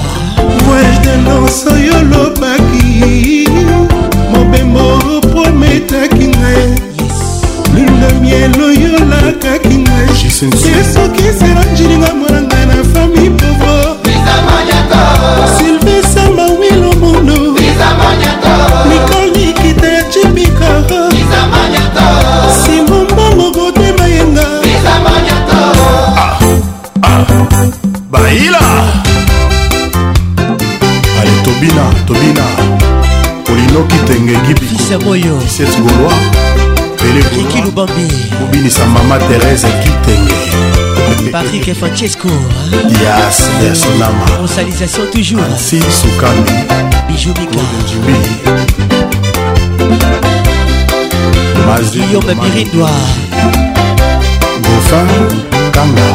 [0.62, 3.44] weldenose oyo lobaki
[4.32, 4.90] mobembo
[5.32, 6.66] prometaki ngai
[7.72, 10.08] lune de miel oyo lakaki ngai
[10.74, 12.33] esokisela njilinga mwana
[32.06, 32.44] tobina
[33.46, 35.04] polinoki tenge gibiset
[35.82, 36.12] goloi
[37.00, 38.08] pelekiki lubambi
[38.40, 40.34] kobinisa mama terese kitenge
[41.32, 42.28] patrik francesco
[43.04, 46.52] yas yasonama monsanisation toujours ansi sukami
[47.08, 48.16] bijumikajibi
[51.92, 52.90] guillaume biridwa
[54.60, 55.38] gofin
[55.72, 56.08] kanga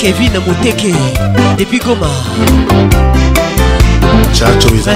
[0.00, 0.94] kevin moteke
[1.58, 2.08] depuis goma
[4.32, 4.94] chacho eza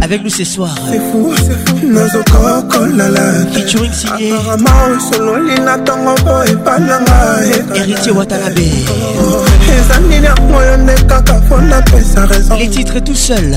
[0.00, 3.20] avec nous ce soir C'est fou, c'est fou nazokokolala
[3.52, 7.40] featuring signé apparemment osololi natongo po epananga
[7.74, 13.56] héritier watanabe eza nini yango yo nde kaka po napesa raison les titres tout seul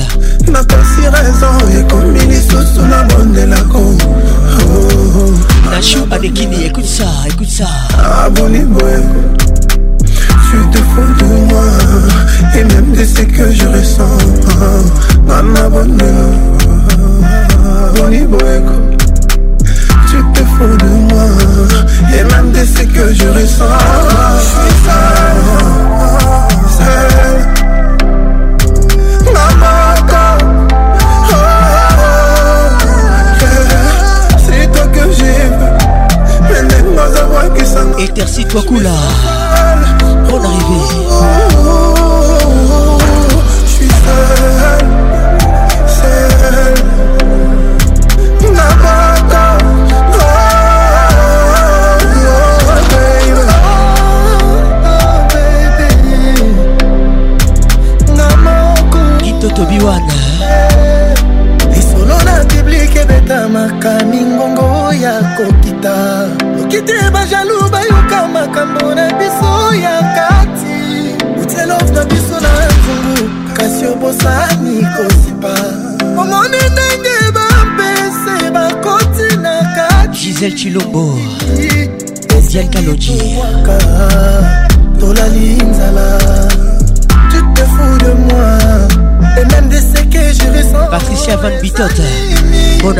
[0.51, 3.97] napesi raison ekomi lisusu nabondelako
[5.71, 7.65] Nachou Adekini, écoute ça, écoute ça.
[8.25, 8.77] Abonnez-vous.
[8.79, 8.84] Ah,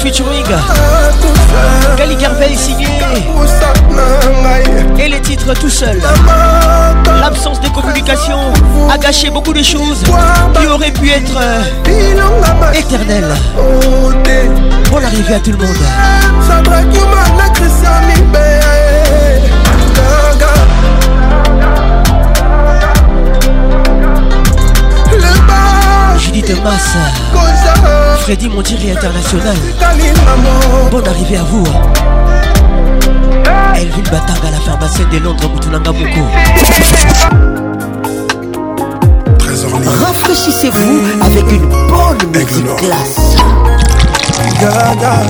[0.00, 0.44] featuring
[1.96, 2.88] Gali Carvel signé
[4.98, 6.00] Et les titres tout seul
[7.20, 8.38] L'absence de communication
[8.92, 10.02] a gâché beaucoup de choses
[10.58, 11.62] qui auraient pu être euh,
[12.72, 13.34] éternelles
[14.88, 15.76] pour l'arrivée à tout le monde
[26.40, 29.54] Judith Massa Freddy Montieri International
[30.90, 31.66] Bonne arrivée à vous
[33.74, 36.26] Elvin Batanga, la pharmacienne de Londres, Moutounanga Moko
[40.06, 43.36] Rafraîchissez-vous avec une bonne musique classe
[44.58, 45.22] Gaga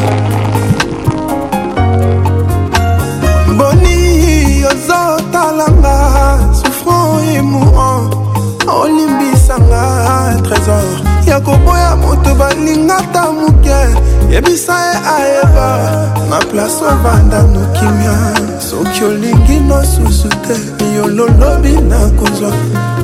[3.48, 8.10] Boni, ozotalanga Souffrant et mourant
[8.68, 10.99] Olimbisanga, trésor
[11.30, 13.80] ya koboya moto balingata moke
[14.32, 15.68] yebisa ye ayeba
[16.28, 18.14] na place ovanda nokimia
[18.68, 20.56] soki olingi nosusu te
[20.96, 22.50] yo lolobi nakozwa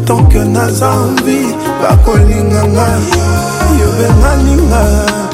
[0.05, 1.39] tanke naza envi
[1.82, 2.89] bakolinganga
[3.78, 4.82] yo benganinga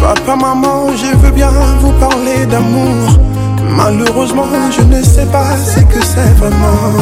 [0.03, 1.51] papa maman je veux bien
[1.81, 3.19] vous parler d'amour.
[3.77, 4.47] Malheureusement,
[4.77, 7.01] je ne sais pas ce que c'est vraiment.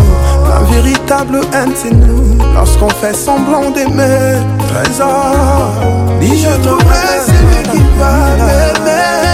[0.48, 2.36] La véritable haine, c'est nous.
[2.54, 4.36] Lorsqu'on fait semblant d'aimer,
[4.72, 5.72] trésor.
[6.20, 9.27] Dis, je trouverai celui qui va m'aimer.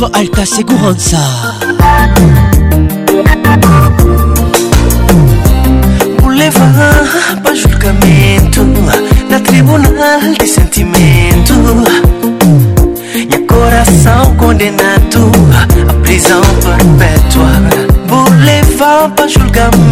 [0.00, 1.18] maître Alta Seguranza.
[6.28, 8.64] Leva para julgamento
[9.28, 11.52] na tribunal de sentimento.
[13.14, 15.30] E coração condenado
[15.90, 17.52] à prisão perpétua.
[18.08, 19.89] Vou levar para julgamento.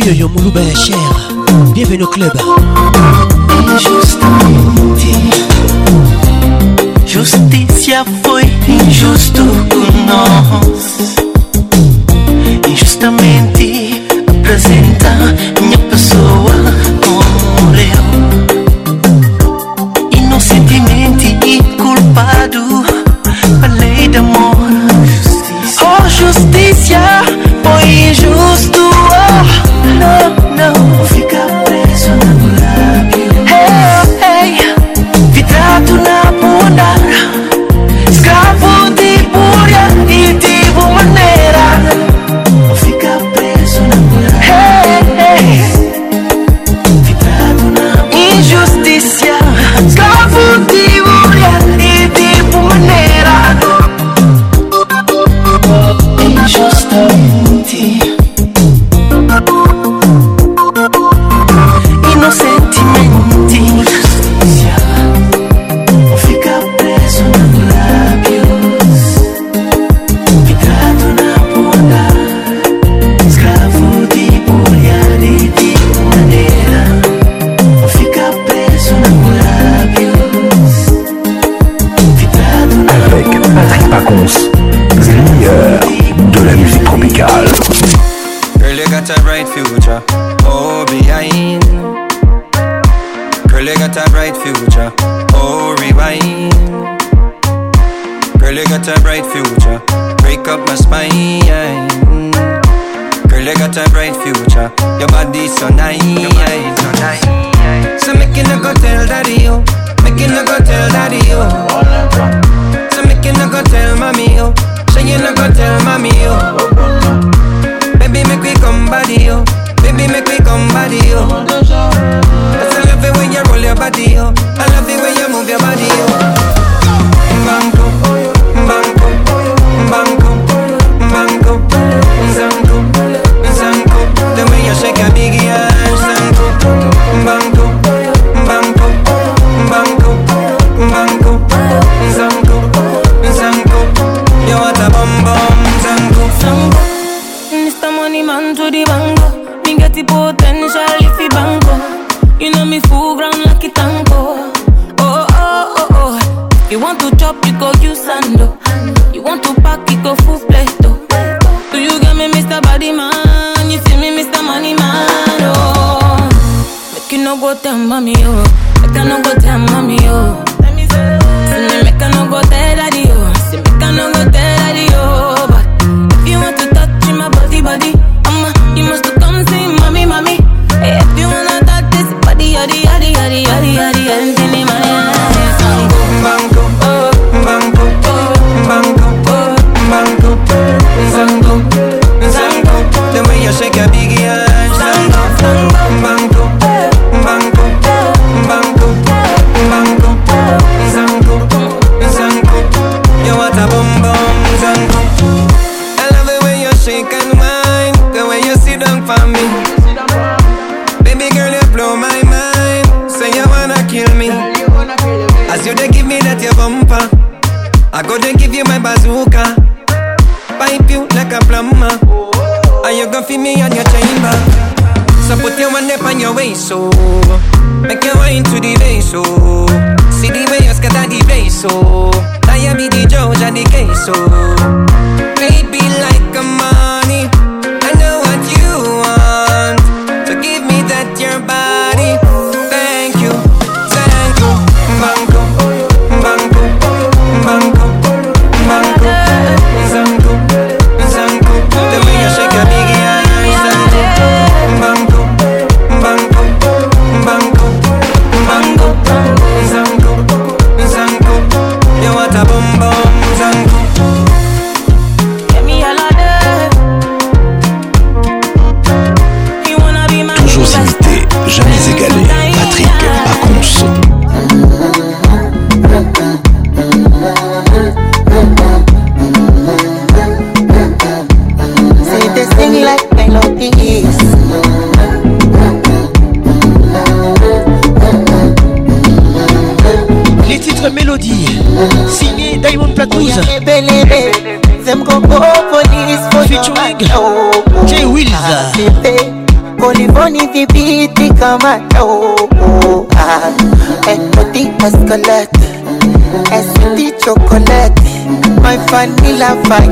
[0.00, 1.23] parti yo muluba ya chere
[89.62, 90.23] future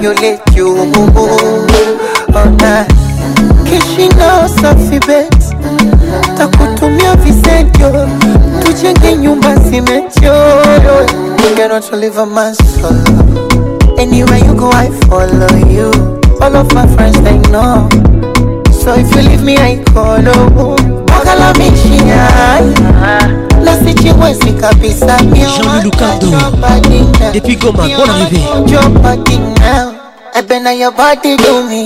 [0.03, 0.75] emulate you.
[2.35, 2.85] Oh, nah.
[3.65, 5.39] Kishingo safi bet,
[6.37, 8.09] takutumia visentyo,
[8.65, 10.33] tujenge nyumba simetyo.
[11.49, 13.97] You cannot live a man's solo.
[13.99, 15.91] Anywhere you go, I follow you.
[16.41, 17.89] All of my friends they know.
[18.73, 20.77] So if you leave me, I call oh.
[21.13, 22.61] Wakalamishinya,
[23.65, 25.17] nasichimwesi kabisa.
[25.19, 26.29] Jean-Louis Lucado,
[27.33, 29.41] depuis Goma, bonne arrivée.
[30.53, 31.83] Tito a body to me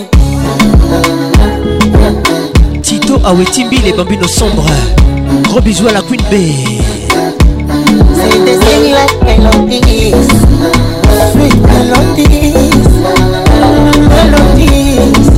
[2.82, 3.14] Tito
[3.84, 4.66] les bambinos sombres
[5.44, 6.52] Gros bisous à la Queen B Say
[8.44, 10.28] this thing like melodies
[11.30, 12.88] Sweet melodies
[14.08, 15.28] Melodies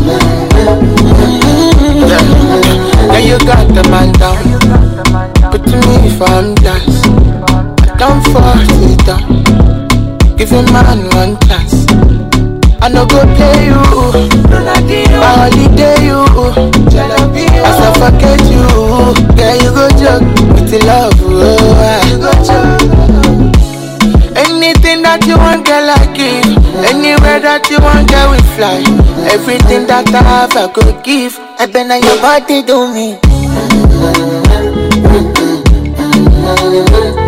[3.08, 4.38] Now you got the man down
[5.50, 5.76] Put me
[6.08, 6.18] if
[6.62, 7.06] dance
[7.92, 9.18] I don't for Tito
[10.38, 11.36] Give a man one
[12.88, 13.76] I no go play you.
[14.48, 14.80] My
[15.20, 16.24] holiday you.
[16.56, 18.64] I suffocate you.
[19.36, 20.24] Yeah, you go joke
[20.54, 21.12] with the love.
[21.20, 22.00] Oh, ah.
[24.38, 26.54] Anything that you want, girl, I give.
[26.88, 28.80] Anywhere that you want, girl, we fly.
[29.34, 31.38] Everything that I have, I could give.
[31.58, 32.86] I bet now your body do
[37.20, 37.27] me.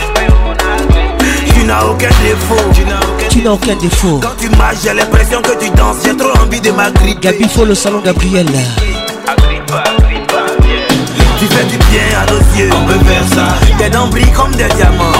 [1.61, 2.89] tu n'as aucun défaut.
[3.29, 4.19] Tu n'as aucun défaut.
[4.21, 5.97] Quand tu marches, j'ai l'impression que tu danses.
[6.03, 7.19] J'ai trop envie de m'agripper.
[7.21, 8.47] Gabi faut le salon Gabriel.
[11.39, 13.55] Tu fais du bien à nos yeux, on peut faire ça.
[13.77, 15.11] Tes dents brillent comme des diamants,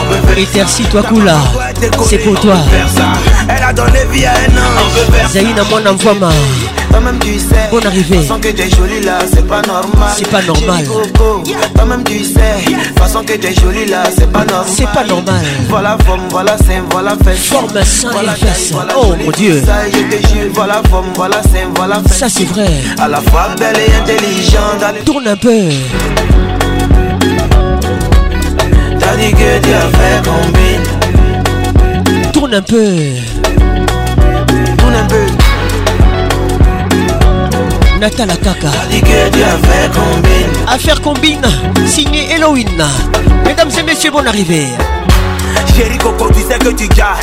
[0.82, 1.38] on toi Koula,
[2.08, 2.58] c'est pour toi.
[3.50, 5.68] Elle a donné vie à un homme.
[5.78, 6.14] on mon envoie
[6.92, 7.56] toi-même tu sais.
[7.72, 8.18] Bonne arrivée.
[8.18, 10.10] Façon que tu es jolie là, c'est pas normal.
[10.16, 10.86] C'est pas normal.
[11.76, 12.42] Toi-même tu sais.
[12.98, 14.66] Façon que tu es jolie là, c'est pas normal.
[14.74, 15.42] C'est pas normal.
[15.70, 17.48] Voilà forme, voilà sein, voilà fesse.
[17.48, 18.72] Forme, sein voilà et fesse.
[18.72, 19.62] Voilà oh mon Dieu.
[19.66, 22.18] Ça, je te jure, voilà forme, voilà sein, voilà fesse.
[22.18, 22.68] Ça c'est vrai.
[23.02, 24.84] À la fois belle et intelligente.
[25.06, 25.60] Tourne un peu.
[29.00, 30.82] T'as dit que tu as fait combien?
[32.32, 32.96] Tourne un peu.
[38.02, 38.68] natala kaka
[40.68, 41.42] affaire combine
[41.86, 42.66] signé Elohim
[43.46, 44.70] mesdames et messieurs bon arrivée
[45.78, 47.16] chérie coco tu sais que tu gars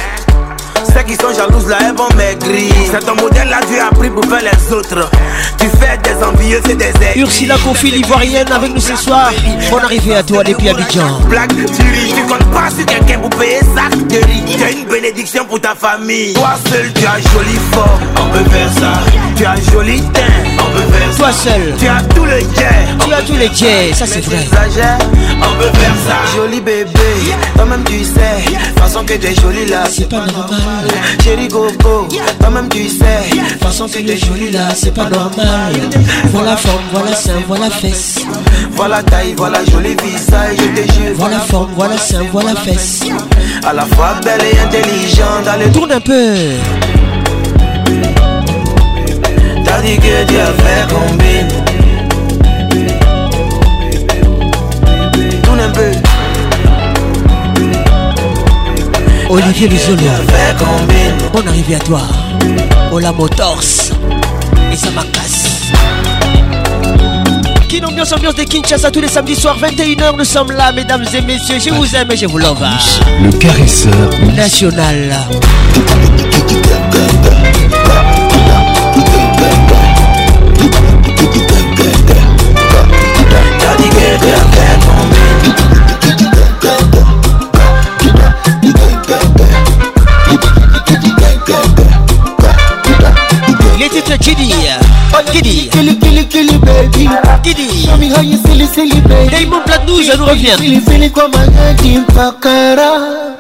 [0.92, 2.72] C'est qui sont jalouses là, elles vont maigrir.
[2.90, 5.10] C'est ton modèle là, tu as pris pour faire les autres.
[5.58, 7.20] Tu fais des envieux, c'est des aigris.
[7.20, 9.30] Ursula confie l'ivoirienne, avec nous ce soir.
[9.72, 11.20] On arrive à toi depuis Abidjan.
[11.28, 13.82] Blague, tu ris, tu comptes pas sur quelqu'un pour payer ça.
[14.08, 16.32] Tu une bénédiction pour ta famille.
[16.34, 18.92] Toi seul, tu as joli fort, on peut faire ça.
[19.36, 20.20] Tu as joli teint,
[20.58, 21.18] on peut faire ça.
[21.18, 22.88] Toi seul, tu as tout le jet.
[23.06, 24.38] Tu as tout le jet, ça c'est vrai.
[25.40, 26.36] On peut faire ça.
[26.36, 26.88] Joli bébé,
[27.56, 28.56] toi-même tu sais.
[28.80, 30.77] Façon que t'es joli là, c'est pas normal.
[31.24, 32.06] Chérie go go,
[32.50, 33.28] même tu sais
[33.60, 35.72] façon tu es jolie là, c'est pas normal
[36.32, 38.18] Voilà forme, voilà ça voilà fesse
[38.72, 43.00] Voilà taille, voilà jolie visage, je te jure Voilà forme, voilà ça voilà fesse
[43.66, 46.34] À la fois belle et intelligente Allez, tourne un peu
[49.64, 51.67] T'as dit que tu a fait combien?
[59.30, 59.68] Olivier
[60.62, 62.00] on on arrive à toi.
[62.90, 63.60] Ola Motors,
[64.72, 65.52] et ça casse.
[67.68, 70.16] Kin ambiance, ambiance de Kinshasa tous les samedis soirs, 21h.
[70.16, 71.56] Nous sommes là, mesdames et messieurs.
[71.62, 72.64] Je vous aime et je vous love.
[73.22, 75.12] Le caresseur national.
[94.08, 94.16] Mr.
[94.20, 94.52] Giddy,
[95.12, 97.08] oh Giddy, Giddy, Giddy, Giddy, baby,
[97.42, 99.28] Giddy, show me how you silly, silly, baby.
[99.30, 100.56] Diamond Plat 12 nous revient.
[100.56, 102.90] Silly, silly, kwa magadi mpakara.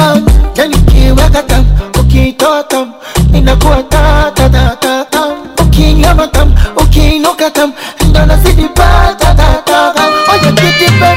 [3.47, 5.33] inakuwa tatatatam
[5.63, 7.73] ukiinama tam ukiinuka tam
[8.09, 11.09] ndo nazidi patatatatam oja kitipe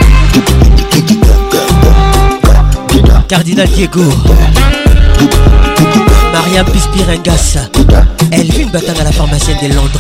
[3.30, 4.02] Cardinal Diego
[6.34, 7.20] Mariam vit
[8.32, 10.00] Elvin Batang à la pharmacienne des Londres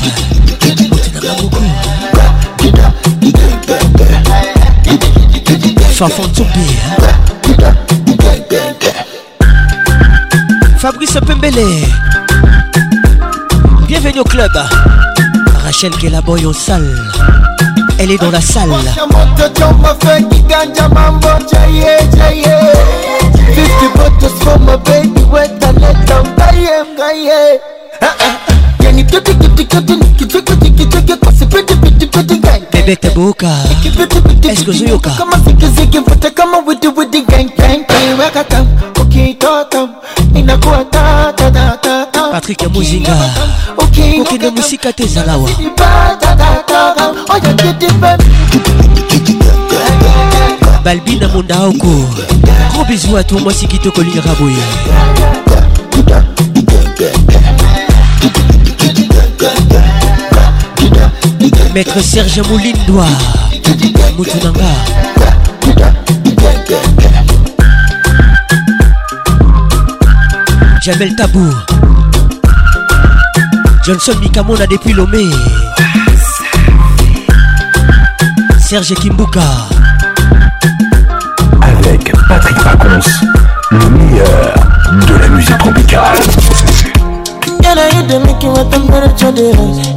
[5.93, 7.73] Fafon Tsoupé hein.
[10.77, 11.65] Fabrice Pembele
[13.89, 14.51] Bienvenue au club.
[15.65, 16.87] Rachel qui est boy au salle.
[17.97, 18.69] Elle est dans la salle.
[32.85, 32.97] Bébé
[34.51, 34.71] Est-ce que
[42.39, 43.15] patrick ya mozinga
[43.77, 45.49] okende mosika te ezala wa
[50.83, 51.87] balbi na mondaoko
[52.71, 54.63] gros bizu ato mwasi kitoko lingaka boye
[61.73, 63.07] maître serge molindwa
[64.17, 64.71] mutu nanga
[70.81, 71.78] jamel tabou
[73.91, 75.25] Johnson Mikamona depuis Lomé.
[78.59, 79.41] Serge Kimbuka.
[81.59, 83.09] Avec Patrick Pacons,
[83.71, 84.53] le meilleur
[85.07, 86.19] de la musique tropicale.
[87.63, 89.53] Can I hit the make you a temperature day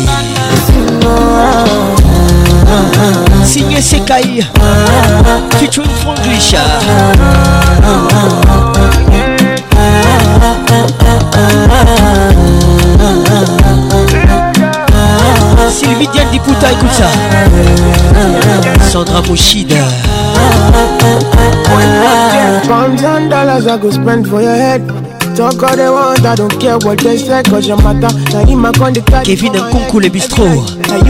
[3.46, 4.44] Signé Sekai
[5.60, 6.68] Featuring Franklisha
[15.70, 16.56] Sylvie écoute
[16.92, 17.06] ça
[18.94, 19.84] Sandra Moshida.
[22.68, 24.86] Pounds and dollars I go spend for your head.
[25.36, 28.14] Talk all the ones I don't care what they say, cause your matter.
[28.30, 30.46] Now in my conduct, Kevin Nkunku le bistrot.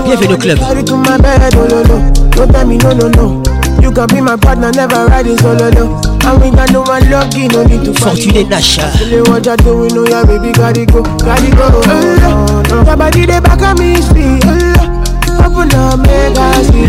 [0.05, 0.59] Bienvenue au club.
[0.85, 2.11] To my bed, oh, no, no.
[2.31, 3.43] Don't tell me no, no, no.
[3.81, 5.99] You can be my partner, never riding solo, oh, no.
[6.31, 8.87] And we got no one lucky, no need to Fortune Nasha.
[9.11, 11.67] Really what you're doing, no, oh, yeah, baby, gotta go, gotta go.
[11.83, 12.83] Oh, no.
[12.87, 14.39] Your body, they back at me, see.
[14.47, 15.02] Oh, no.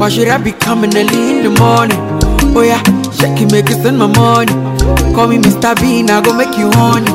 [0.03, 2.03] Why should I be coming early in the morning?
[2.59, 2.83] Oh yeah,
[3.15, 4.51] shake it, make you send my money.
[5.15, 5.79] Call me Mr.
[5.79, 7.07] Bean, I go make you honey.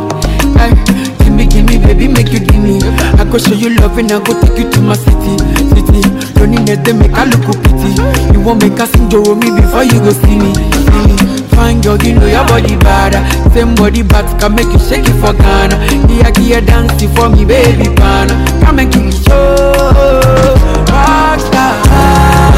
[0.55, 0.71] Hey,
[1.19, 2.79] gimme, gimme, baby, make you gimme.
[3.19, 5.35] I go show you love and I go take you to my city,
[5.75, 5.99] city.
[6.39, 7.91] Don't need that, they make I look pretty.
[8.31, 11.17] You won't make us sing me before you go see me, see me
[11.59, 13.19] fine girl, you know your body bad.
[13.51, 15.75] Same body bad can make you shake it for Ghana.
[16.07, 18.31] Here, here, dancing for me, baby pana.
[18.63, 19.75] Come and kick me, show.
[20.87, 21.66] Rockstar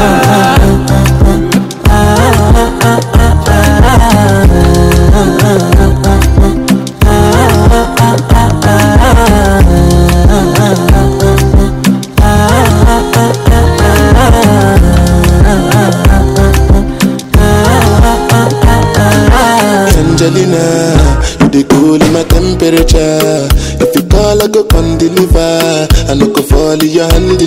[0.02, 0.56] oh.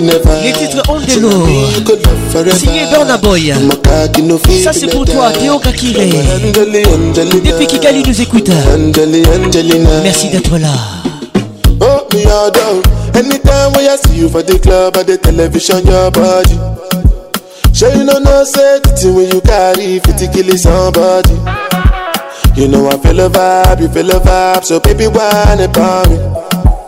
[0.06, 2.84] Les titres On de l'eau, Signé
[4.62, 5.96] Ça c'est pour toi Théo Kakire
[6.52, 8.50] Depuis nous écoute
[10.02, 10.68] Merci d'être là
[11.80, 12.06] Oh
[13.16, 16.10] I see you for the club the television your
[19.12, 21.34] when you somebody
[22.56, 26.43] You know I feel a vibe, you feel a vibe So baby why me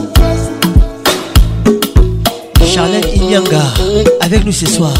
[2.65, 3.61] Charlotte Inyanga
[4.21, 4.93] avec nous ce soir.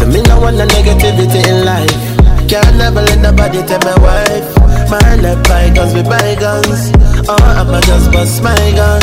[0.00, 2.48] So me no want no negativity in life.
[2.48, 4.48] Can't never let nobody tell my wife.
[4.90, 6.90] My let bygones be bygones.
[7.28, 9.02] Oh, I'ma just bust my gun.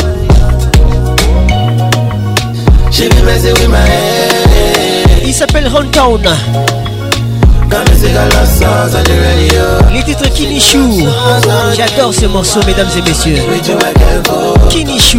[2.90, 5.22] She be messing with my head.
[5.22, 6.20] Il s'appelle Runtown.
[9.92, 11.04] Les titres Kinishu
[11.76, 13.38] J'adore ce morceau mesdames et messieurs
[14.70, 15.18] Kinishu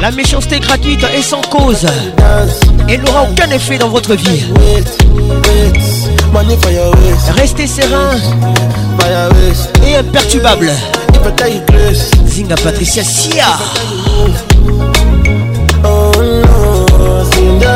[0.00, 1.86] La méchanceté gratuite est sans cause.
[2.88, 4.44] Et n'aura aucun effet dans votre vie.
[7.36, 8.14] Restez serein
[9.86, 10.70] et imperturbable.
[12.26, 13.54] Zinga Patricia Sia.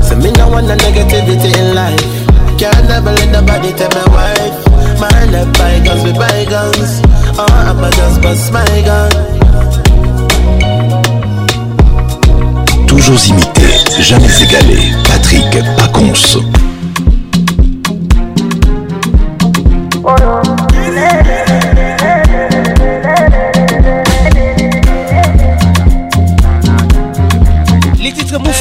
[0.00, 2.02] So me no want the negativity in life.
[2.58, 4.54] Can't never let nobody tell my wife.
[4.98, 7.02] My love bygones with bygones.
[7.36, 9.12] Oh, I'ma just bust my gun.
[12.86, 13.68] Toujours imité,
[14.00, 14.92] jamais égalé.
[15.04, 16.40] Patrick Pacons.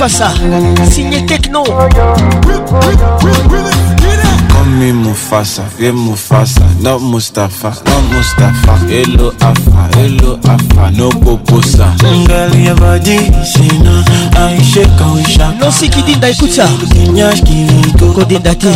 [0.01, 0.31] Mufasa,
[0.89, 1.61] signé Techno.
[1.63, 1.85] Call
[4.79, 8.73] me Mufasa, yeah Mufasa, not Mustafa, not Mustafa.
[8.89, 11.93] Hello Afa, hello Afa, no Poposa.
[12.01, 14.03] Ngali ya badi, sina,
[14.43, 15.53] aishe kawisha.
[15.61, 16.65] Non si kidinda, écoute ça.
[16.93, 18.69] Kinyash kiliko, kodinda te.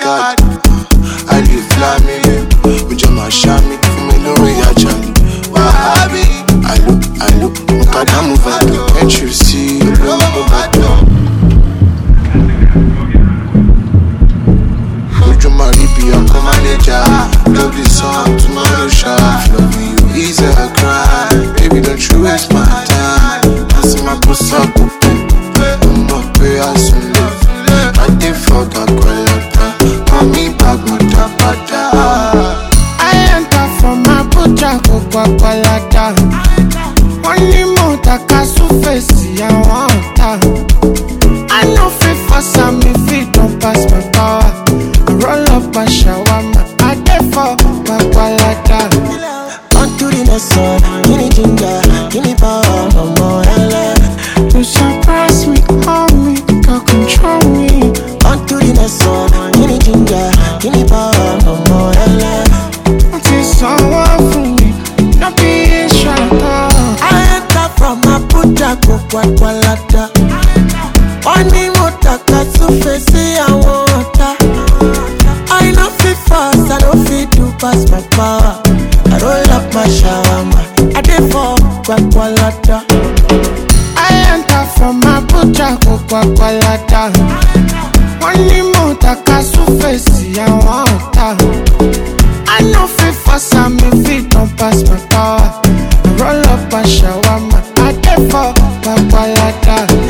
[0.00, 0.41] God.
[98.30, 98.42] fo
[98.84, 100.01] papalata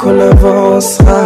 [0.00, 1.20] qu'on avancera.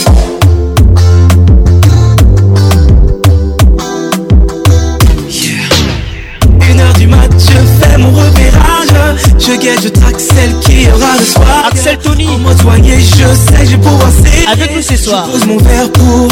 [13.47, 14.07] J'essaie de pouvoir
[14.51, 15.25] Avec nous ce soir.
[15.27, 16.27] Je pose mon verre pour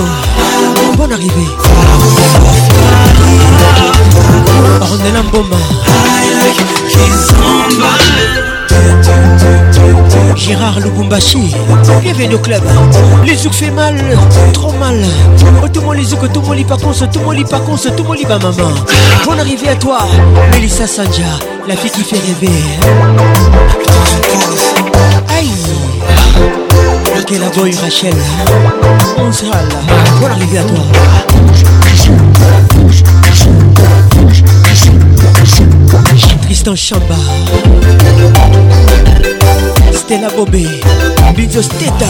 [0.98, 1.48] bonne arrivée.
[10.44, 11.54] Gérard Lubumbashi,
[12.02, 12.62] bienvenue au club.
[13.24, 13.94] Les zouk fait mal,
[14.52, 14.94] trop mal.
[15.62, 18.12] Oh, tout mon les zouk, tout mon pas conce, tout mon pas conce, tout mon
[18.28, 18.70] pas maman.
[19.24, 20.00] Bon arrivé à toi,
[20.52, 21.22] Melissa Sanja,
[21.66, 22.52] la fille qui fait rêver.
[25.34, 25.48] Aïe,
[27.26, 28.12] Quel la boy Rachel.
[29.16, 29.80] On sera là,
[30.20, 30.78] bonne arrivée à toi.
[36.44, 37.14] Tristan Chamba.
[39.94, 40.66] stela bobe
[41.36, 42.06] bidio steta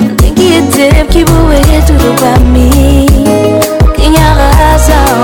[0.00, 3.06] Non tem que ter que voer tudo pra mim
[3.96, 5.16] Tinha razão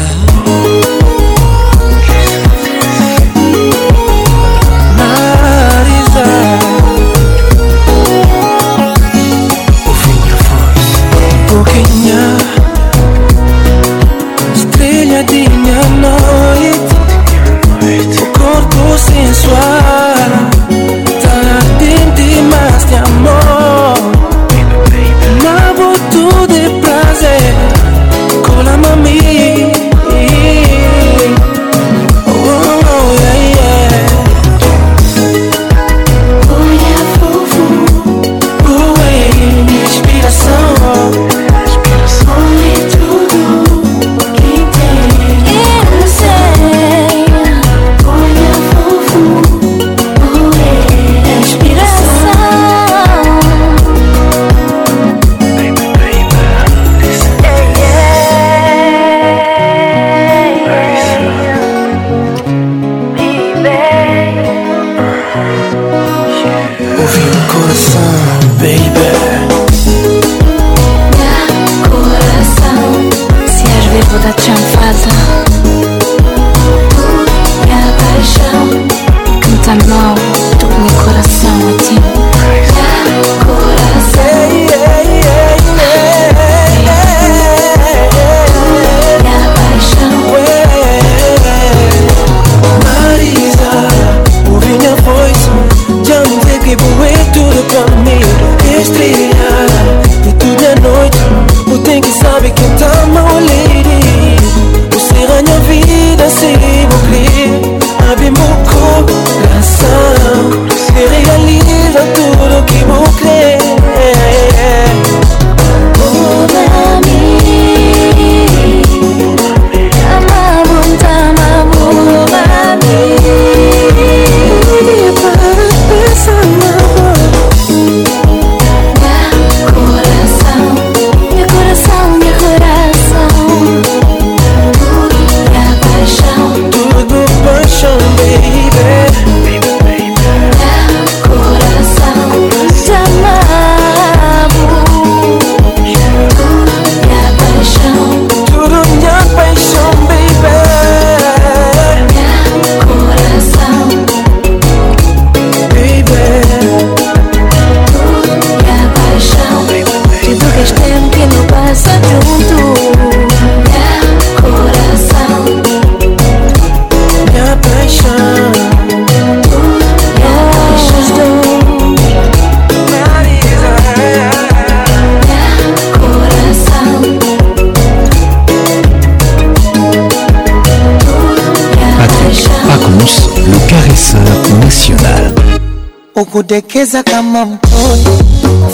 [186.17, 188.19] ukudekeza kama mtoto,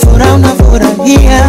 [0.01, 1.42] furaha unafurahia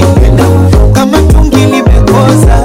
[0.93, 2.55] kama tungi limekoza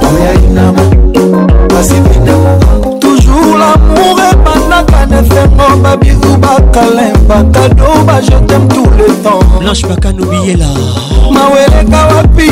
[2.99, 10.67] toujours lamour epanaka nefengo babiru bakalemba kado bajetem tout le temps blanche bakanobiela
[11.31, 12.10] maweleka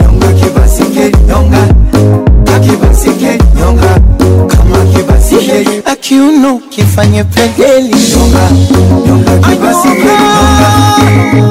[0.00, 1.62] nyonga kibasike nyonga
[2.46, 3.90] kakibasike nyonga
[4.52, 5.56] kama kibasike
[5.92, 8.44] akiuno kifanye pendeli nyonga
[9.06, 10.68] nyonga kibasike nyonga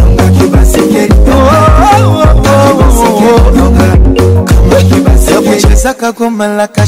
[6.15, 6.83] Malaka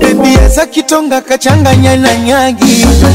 [0.00, 0.38] Baby
[0.70, 3.06] kitonga kachanganya na nyagi Yuko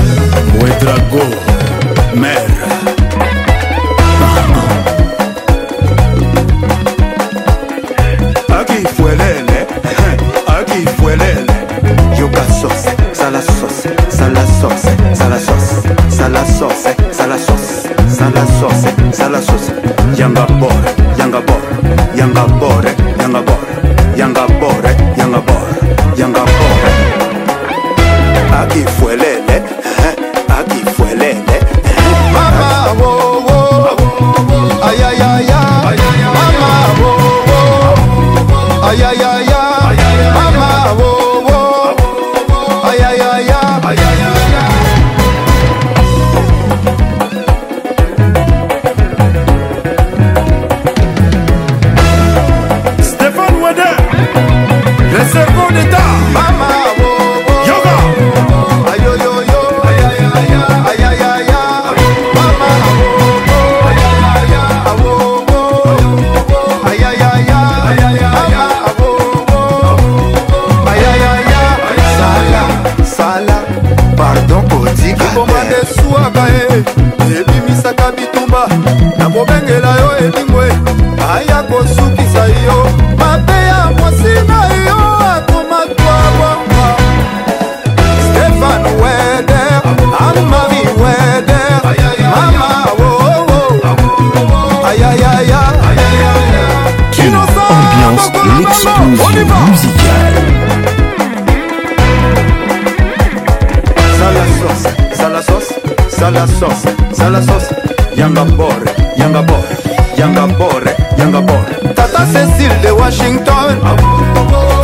[113.09, 113.77] Washington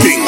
[0.00, 0.27] King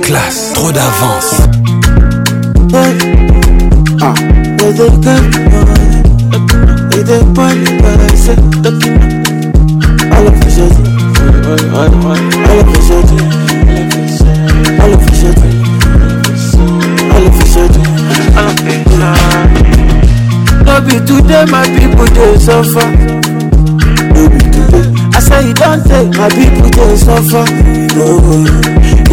[0.03, 1.43] classe, trop d'avance.
[20.87, 24.85] be today my people dey suffer no be today
[25.19, 27.45] i say e don tey my people dey suffer
[27.97, 28.07] no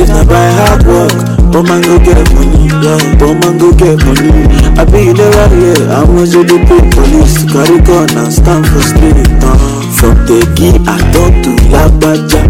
[0.02, 1.18] if na by hard work
[1.52, 4.44] poor man go get money yeah poor man go get money
[4.82, 8.32] i be you dey worry yeah how much you dey pay police carry gun and
[8.38, 9.58] stand for street uh.
[10.02, 12.44] from tegi ato to lagbaja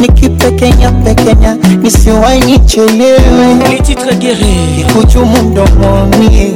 [0.00, 1.52] nikipekenya pekenya
[1.82, 3.46] nisiwai nichelewe
[4.78, 6.54] ikuju mundomoni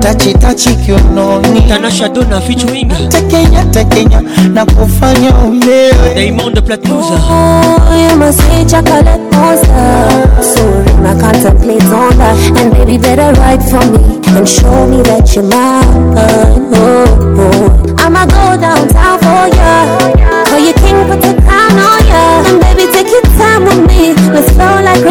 [0.00, 8.64] tachitachi kiunoni tanashadona fichuinga tekenya tekenya na kufanya ulewe Diamond Platnumz oh, you must say
[8.64, 10.08] chocolate monster
[10.54, 15.34] sorry my contemplate on that and baby better write for me and show me that
[15.34, 17.36] you're mine oh, oh.
[17.40, 17.94] oh.
[18.04, 22.20] I'ma go downtown for ya call you king but down on ya.
[22.50, 24.12] And baby, take your time with me.
[24.34, 25.02] Let's flow like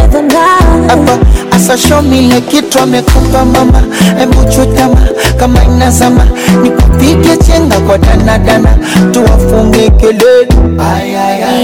[1.54, 3.84] asa show me kitu amekupa mama,
[4.20, 4.98] hebu chutama
[5.40, 6.28] kama inazama,
[6.64, 8.70] nikupige chenga kwa danadana,
[9.12, 10.48] tuwafunge kelele.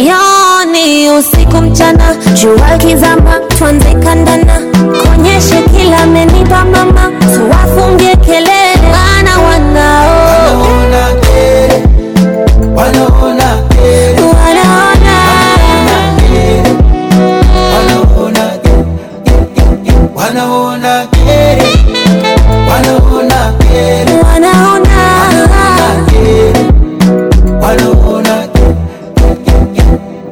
[0.06, 4.62] Yoni usiku mchana, jua kizama, tuanze kandana,
[5.04, 6.08] konyeshe kila
[6.66, 8.59] mama, tuwafunge kelele.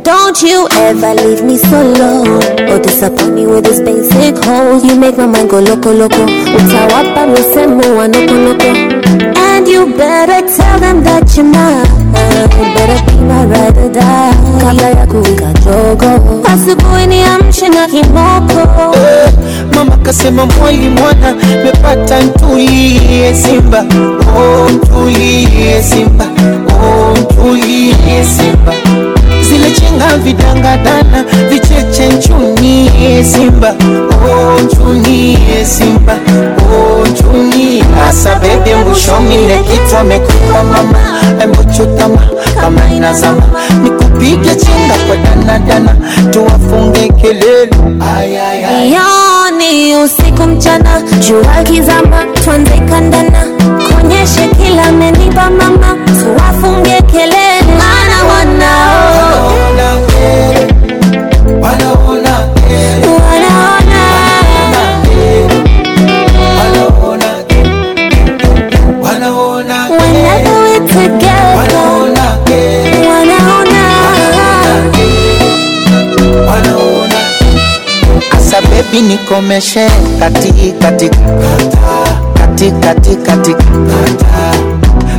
[0.04, 5.00] Don't you ever leave me solo Or oh, disappoint me with this basic hole You
[5.00, 10.46] make my mind go loco loco Utawa pa misemo wa noko noko And you better
[10.56, 16.48] tell them that you're mine Better be my ride or die Kabla ya kuwika jogo
[16.48, 18.96] Asubuhi niamshe na kimoko
[19.76, 23.86] Mama kasema mwali mwana Mepata ntulie simba
[24.38, 26.26] Oh ntulie simba
[27.22, 28.74] mpuyisimba
[29.50, 33.76] zilechenga vidangadana vicheche nchuniye simba
[34.30, 36.16] o nchuniye simba
[36.62, 41.00] o nchuniye asa bebe mbushomile kitwa mekuwa mama
[41.44, 42.28] embechutama
[42.62, 43.44] kama inazama
[43.84, 45.96] nikupige chenga kwa danadana
[46.32, 47.70] tuwafunge kelele
[48.18, 53.57] ayayayoni usiku mchana jua kizama twanze kandana
[54.08, 59.52] nionyeshe kila meniba mama, siwafunge kelele, maana wanao
[61.62, 62.38] wanaona
[78.32, 79.88] Asa baby nikomeshe
[80.20, 82.07] katikati kata
[82.58, 83.34] tika tika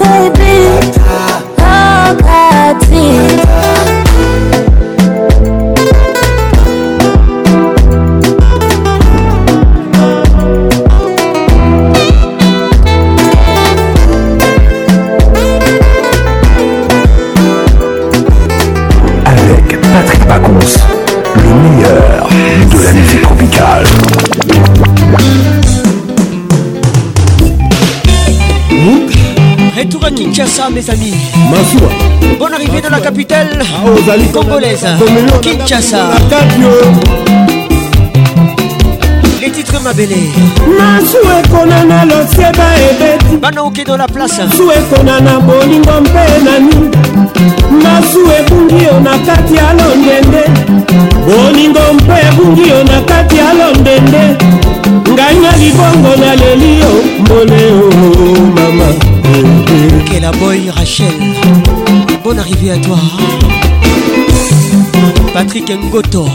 [30.56, 31.14] ça mes amis
[31.52, 31.90] Massoua
[32.40, 34.86] Bonne arrivée dans la capitale ah, congolaise
[35.42, 36.12] Kinshasa
[39.42, 40.10] Les titres mabele
[40.78, 46.76] Masou ekonana loseba ebeti Bana oke dans la place Masou ekonana bolingo mpe nani
[47.84, 50.44] Masou ebungi yo na kati ya londende
[51.28, 54.38] Bolingo mpe ebungi yo na kati ya londende
[55.14, 59.05] Ngai na libongo naleli yo mbone o mama
[60.26, 61.06] la boy Rachel.
[62.24, 62.98] Bonne arrivée à toi.
[65.36, 66.26] Patrick Ngoto.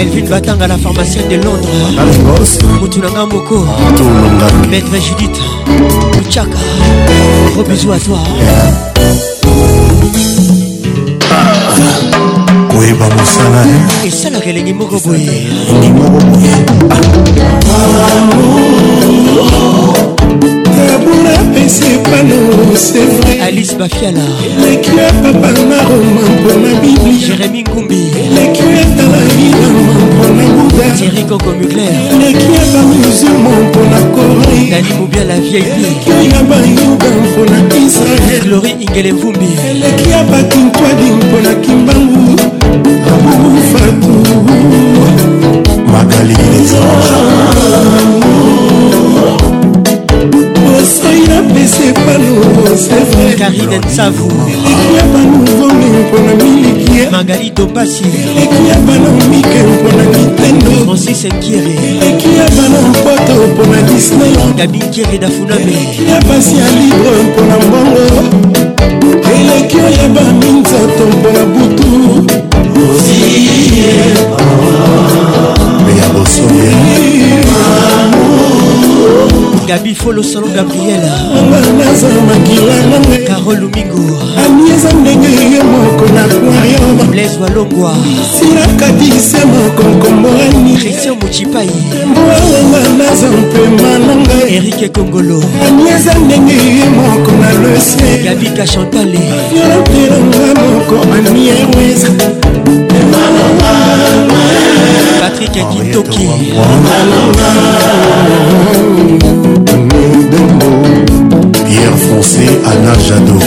[0.00, 3.64] Elvin Batanga la pharmacienne de Londres Moutounanga Moko
[4.70, 5.36] Maître Judith
[6.22, 6.56] Mouchaka
[7.54, 8.18] Gros bisous à toi
[12.70, 13.64] koyeba mosala
[14.06, 14.50] esalaka eh?
[14.50, 16.38] elengi moko boye elengi moko
[18.30, 20.13] boye
[21.04, 28.62] l'amour apesi pano sevrialice bafiala eleki ya papa na roma mpona bibli jérémi ngumbi eleki
[28.62, 36.10] ya talainama mpona buda tirikoko mugler eleki ya bamusulma mpona corei nanimobia la vieille eleki
[36.36, 42.40] ya bayuda mpona israel glori ingele mvumbi eleki ya bakintwadi mpona kimbangu
[43.14, 44.12] abufatu
[45.92, 46.34] makali
[51.28, 60.04] napesa epalokarine nsavou eleki ya banouvome mpona miliki ya magali topasi eleki ya banomike mpona
[60.04, 66.68] nintendo francis ekiere eleki ya banompoto mpona disney gabi kiere dafuname eleki ya basi ya
[66.80, 68.06] libre mpona mbongo
[69.38, 71.94] eleki oyo baminzoto mpona butu
[79.66, 81.10] gabi folosolo gabriela
[83.26, 87.94] carol lumingo anieza ndenge ye moko na poirion blaise walongwa
[88.40, 91.70] silakadise mokonkomboani christian mochipai
[92.10, 99.18] mbwaonga naza mpema na ngai erike kongolo anieza ndenge ye moko na lese gabika chantale
[99.52, 102.08] violetelanga moko anieweza
[105.20, 106.28] Patrick Akintoki
[111.66, 113.44] Pierre Foncé Anna Jadot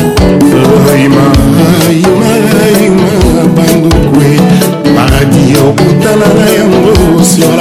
[4.96, 7.57] paradis okotala na yango sur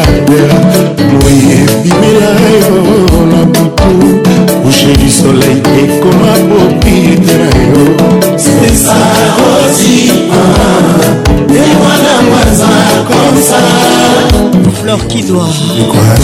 [15.16, 15.52] Nancy Noir,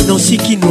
[0.06, 0.61] Nancy Kinois.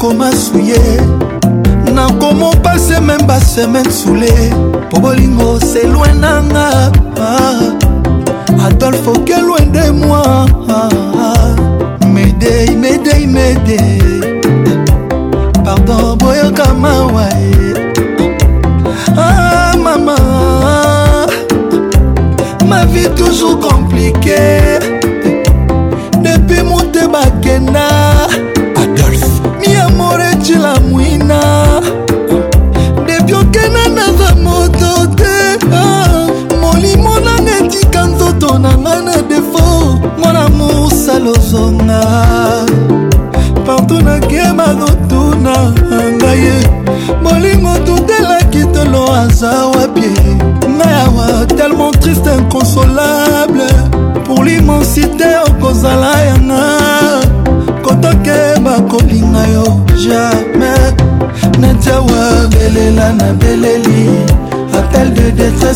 [0.00, 0.78] nakoma suye
[1.92, 4.32] nakoma pase meme basemaine sule
[4.88, 6.90] po bolingo selwe nanga
[7.20, 7.60] ah,
[8.66, 10.88] adolfo kelwe nde mwa ah,
[11.22, 14.02] ah, medei medei medei
[15.64, 17.28] pardon boyoka mawa
[19.18, 20.16] ah, mama
[22.68, 24.79] ma vie toujours compliquée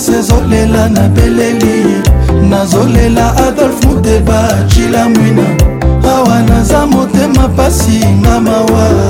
[0.05, 2.03] pasi ezolela na beleli
[2.51, 5.49] nazolela adolf muteba cila mwina
[6.15, 9.04] awa naza motema pasi nga mawa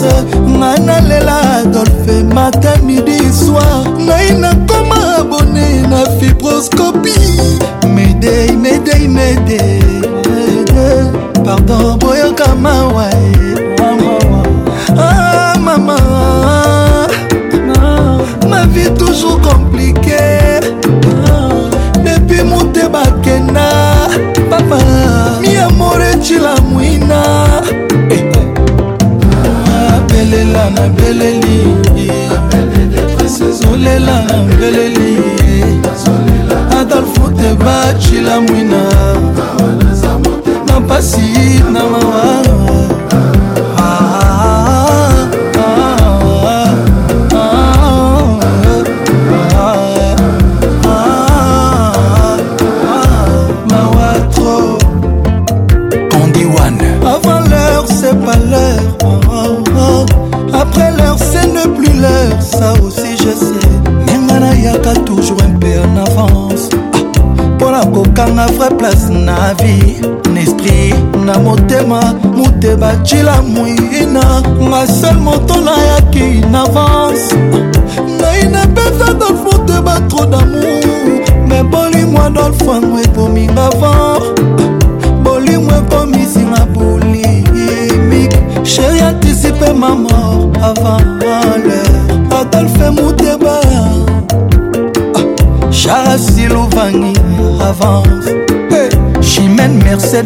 [0.00, 0.87] sơ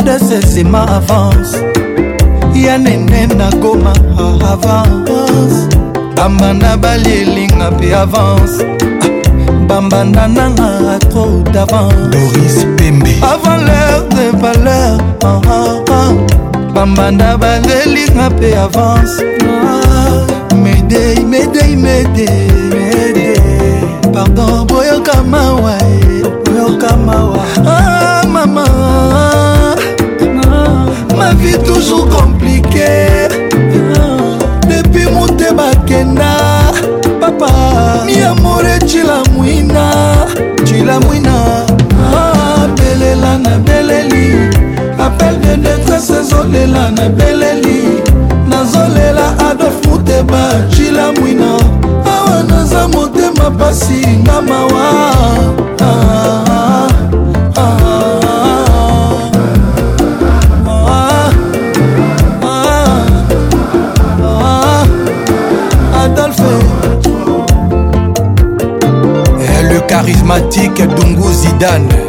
[0.04, 1.58] mercedes esima avance
[2.54, 3.92] ya nene na goma
[4.50, 5.68] avance
[6.16, 8.64] bamba na balielinga mpe avance
[9.68, 12.66] bambanda nanga atro davance
[13.32, 16.12] avant l'heure de valeur ah, ah, ah.
[16.74, 23.34] bambanda balelinga mpe avance ah, medei medei medei mede.
[24.12, 28.68] pardon boyoka mawa eh, boyoka mawa ah, mama
[31.42, 33.26] vie toujours compliquée
[34.68, 36.34] depuis motema kenda
[37.20, 37.50] papa
[38.06, 39.84] miamore cilamwina
[40.64, 41.36] cilamwina
[42.64, 44.28] abelela ah, na beleli
[45.04, 47.31] apel de detresse ezolela na beleli
[71.62, 72.01] benden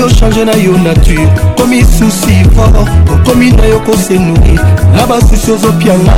[0.00, 2.74] yo change na yo nature komi susi fort
[3.12, 4.56] okomi na yo kosenuri
[4.96, 6.12] na basusi ozopianga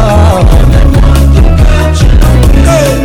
[2.69, 3.02] hey.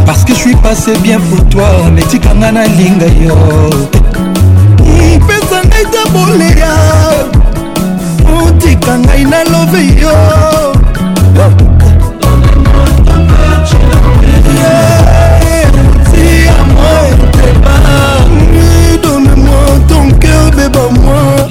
[0.06, 3.93] parce que je suis passé bien pour toi netikanga nalinga yo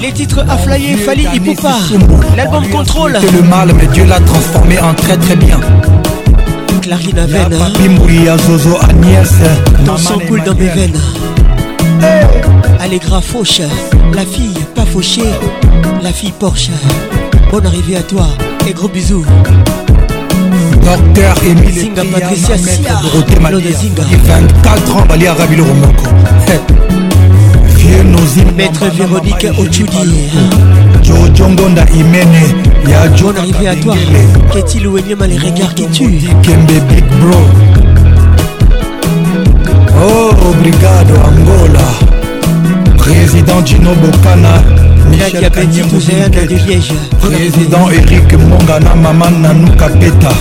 [0.00, 1.72] Les titres flyer, Fali Ipupa,
[2.36, 3.18] l'album Contrôle.
[3.20, 5.60] C'est le mal, mais Dieu l'a transformé en très très bien.
[6.80, 7.58] Clarine Aven.
[7.58, 9.32] Papi Mouya, Zozo, Agnès.
[9.84, 10.92] Ton coule dans mes veines.
[12.82, 13.62] Allegra Fauche,
[14.14, 15.22] la fille pas fauchée,
[16.02, 16.70] la fille Porsche.
[17.50, 18.26] Bonne arrivée à toi
[18.68, 19.24] et gros bisous.
[20.82, 22.96] Docteur Emile Zinga Patricia Sia,
[23.40, 24.02] Claude Zinga.
[24.24, 26.04] 24 ans, Bali Arabilo Romoko.
[28.56, 30.28] Maître Véronique Ochudi.
[31.02, 32.28] Jojo Ngonda Imene.
[33.22, 33.94] Bonne arrivée à toi.
[34.52, 36.06] Qu'est-il ou les regards qui tuent?
[36.08, 37.92] Big Bro.
[40.04, 41.86] oh obrigado angola
[42.98, 44.62] président dino bokana
[47.20, 50.32] président erik mongana mama nanuka peta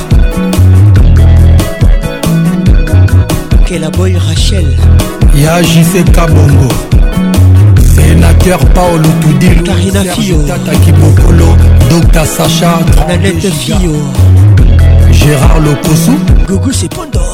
[3.66, 4.68] kelaboy rachel
[5.44, 6.70] ya jc kabongo
[7.96, 11.48] sénateur paolo tudirtata kibokolo
[11.92, 12.72] dr sacha
[13.08, 13.96] nanete fio
[15.20, 16.14] gérard lokosu
[16.50, 17.34] gugu sepondor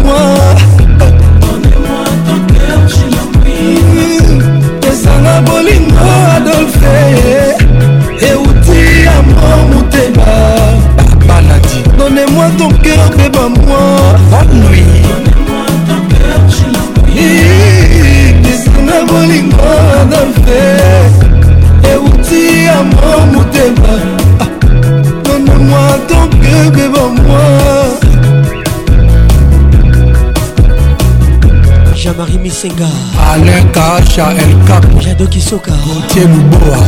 [32.41, 32.87] misenga
[33.31, 36.81] alain kacha elkap jado kisoka gontier luboa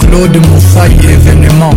[0.00, 1.76] claude mosai événement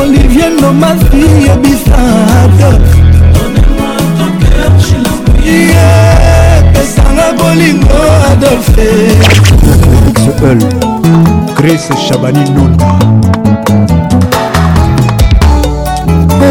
[0.00, 2.00] olivier nomasi yebisa
[6.72, 8.00] pesanga bolingo
[8.32, 8.88] adolfe
[10.22, 10.60] xl
[11.56, 12.84] grace chabani nona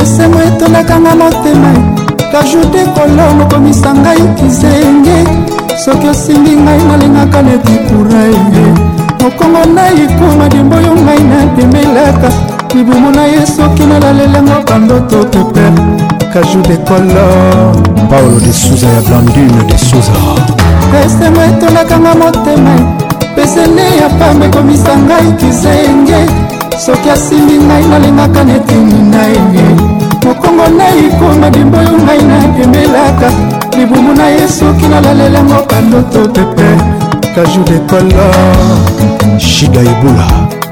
[0.01, 1.71] esengo etondakanga motema
[2.31, 5.17] kajute kolongo komisa ngai kizenge
[5.85, 8.39] soki osimbi ngai nalingaka na dikuraye
[9.21, 12.29] mokongo na ekoma demboyo ngai napemelaka
[12.75, 15.71] libumu na ye soki nalalelango bandoto toper
[16.33, 17.75] kajou de kolor
[18.09, 20.13] paolo de suza ya blandine de suza
[21.05, 22.75] esemo etondakanga motema
[23.35, 26.19] pesene ya pamba ekomisa ngai kizenge
[26.85, 29.96] soki asimbi ngai nalingaka netini na ye
[30.27, 33.27] mokongo naikoma dimbo yo ngai nakembelaka
[33.77, 36.69] libumu na ye soki nalalelango bandoto pepe
[37.35, 40.25] kajou de kolor shida ebula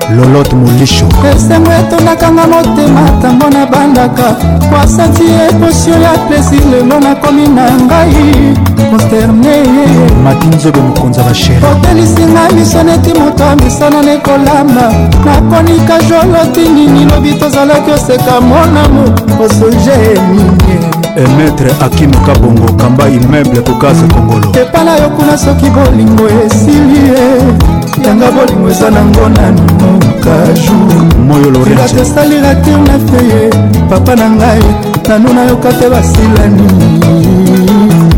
[0.09, 4.35] lolot molisho esengo etondakanga motema ntango nabandaka
[4.69, 8.53] kwasanti eposio ya plesir lelo nakomi na ngai
[8.89, 9.55] konsterne
[10.23, 14.87] matinzobe mokonzi ya basheri otelisinga miso neti moto ya misana nekolamba
[15.25, 19.01] nakonika joloti nini lobi tozalaki oseka monamo
[19.45, 20.75] osoje mingi
[21.15, 27.74] emetre akimoka bongo kamba immeuble kokasa kongolo epala yo kuna soki bolingo esili ye
[28.05, 33.49] yanga bolingo eza nango nano kajurila tesalira tir na feye
[33.89, 34.63] papa na ngai
[35.09, 36.67] nano nayoka te basilani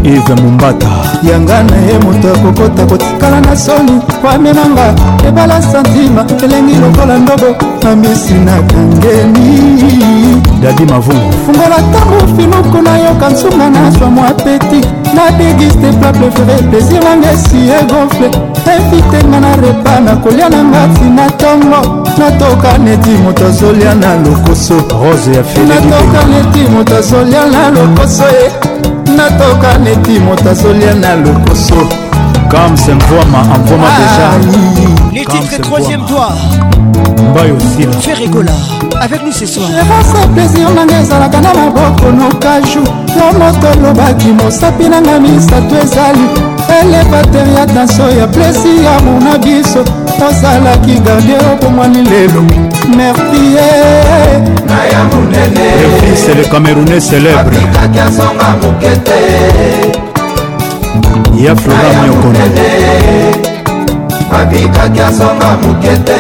[0.04, 0.92] eve mombata
[1.24, 4.88] yanga na ye moto akokota kotikala na soni wamemanga
[5.28, 7.50] ebala santima elengi lokola ndobo
[7.84, 14.82] mamisi na kangeli dadi mavungu fungola ntango finuku nayoka nsunga na zwa mwa peti
[15.14, 18.28] na déguste pla préféré plaisir nanga esi egonfle
[18.66, 25.32] efitenga na repa na kolia nanga tina ntongo natoka neti moto azolia na lokoso rose
[25.32, 29.16] ya natoka neti moto azolia na lokoso ye eh.
[29.18, 31.88] natoka neti moto azolia na lokoso
[32.52, 36.30] comme c'est envoie ma envoie ma déjà Les titres troisième toi
[38.02, 38.52] fais rigola
[39.02, 42.84] avec nous ce soir epasa plaisir nanga ezalaka na maboko nokaju
[43.16, 46.28] yo moto elobaki mosapi nanga misato ezali
[46.82, 49.82] elevater ya danso ya plesi ya mona biso
[50.28, 52.42] ozalaki gardie okomwani lelo
[52.96, 54.42] mertie eh, eh, eh.
[54.68, 55.68] naya monene
[56.06, 57.58] efise le camerounais célèbre
[61.42, 63.57] ya flora miokono
[64.42, 66.20] abikaki azonga moke te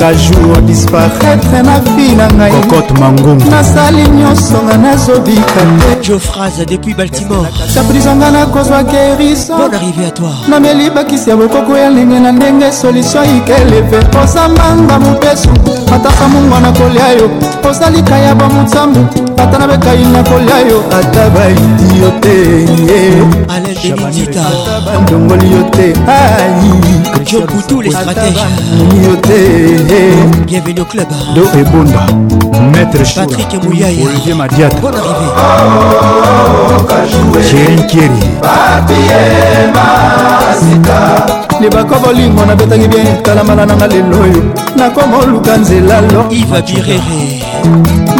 [0.00, 5.62] nakoka jour disparaître na vie na ngaicocote mangungu nasali nyonso nga nazobika
[6.00, 11.90] te jofrase depuis baltimore saprisonga nakozwa guérison arrivé à toi nameli bakisi ya bokoko ya
[11.90, 15.48] ndenge na ndenge solution ikeleve osambanga mopesu
[15.94, 17.30] atasa mungwa na kolia yo
[17.70, 19.00] osalika ya bamotsambu
[19.38, 22.64] ata na bekai na kolia yo ata baidi yo te
[23.98, 26.66] ata bandongoli yo te ai
[29.04, 29.85] yo te
[30.46, 32.06] bienvenue au club do ebonda
[32.72, 34.94] maître patrick mouyaya olivier madiata bonne
[36.90, 38.08] arrivée chéri kieri
[41.60, 44.42] libaka bolingo nabetangi bien talamala nanga lelo oyo
[44.76, 47.42] nakoma oluka nzela lo iva birere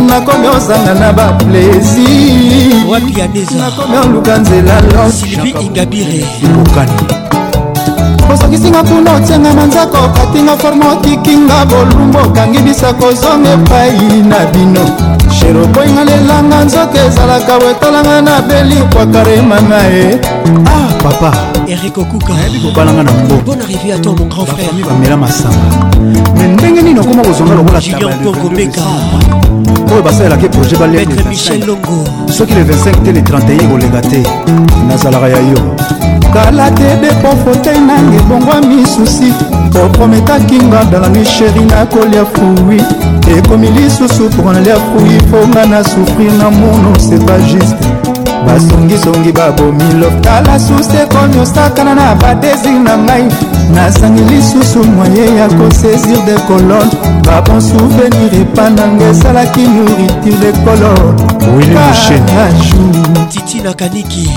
[0.08, 2.06] nakomi ozanga na baplaisir
[3.56, 6.24] nakomi oluka nzela lo sylvie ingabire
[6.70, 7.25] okani
[8.46, 13.98] okisinga kuna otianga manzaka okatinga forma otikinga bolumba okangi bisaka ozonga epai
[14.30, 14.84] na bino
[15.38, 20.06] shero okoinga lelanga nzoka ezalaka botalanga na belikwakareema na ye
[20.72, 21.30] ah papa
[21.72, 25.66] erik okukayebi kobalanga na mbobafami bamela masanga
[26.38, 27.80] me ndenge nini okoma kozonga lokola
[29.92, 34.20] oyo basalelaki projet balsoki le 25 te le 31 koleka te
[34.88, 35.60] nazalaka ya yo
[36.34, 39.28] kala te depo fotei nange ebongwa misusi
[39.84, 42.80] oprometaki nga dalani sheri nakolia frui
[43.38, 47.76] ekomi lisusu pokonalia frui mponga na souffrir na mono c'est pas juste
[48.46, 53.24] basongisongi babomi lokala susi ekomi osakana na badésir na ngai
[53.74, 56.90] nazangi lisusu moye ya kosaisir de colone
[57.26, 62.22] babon souvenir epananga esalaki nourriture de colone wilkajour
[63.28, 64.28] Titi Nakaniki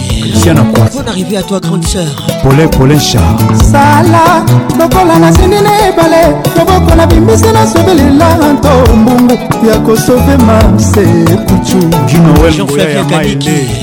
[0.93, 2.05] Bon arrivé à toi grande sœur
[2.43, 4.43] Polé Polé Char Sala
[4.79, 9.35] lokola nasindi na ebale loboko na bimbisi nasobelela ntombungu
[9.67, 11.77] ya kosove masekucu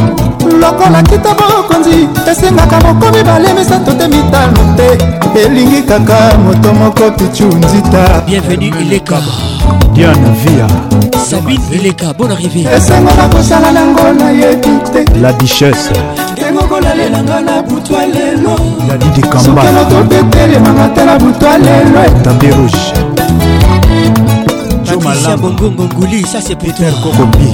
[0.51, 4.87] lokola kita bokonzi esengaka moko mibale misato te mitano te
[5.41, 9.19] elingi kaka moto moko pichu nzita bienvenu ileka
[9.93, 10.67] diana via
[11.29, 15.93] sabine ileka bon arrivé esengo na kosala nango nayebi te la duchesse
[16.49, 18.55] egokolalelanga na butwa lelo
[18.87, 22.93] lali de kambasokelo tobetelemanga te na butwa lelo tabe rouge
[25.07, 27.53] Patricia Bongongo Nguli, ça c'est Peter Kokobi.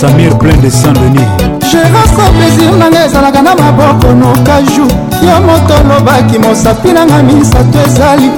[0.00, 1.28] samir plein de saint-denis
[1.70, 4.84] gérasa plaisir nanga ezalaka na maboko nokaju
[5.26, 8.30] yo moto olobaki mosapi nanga misato ezali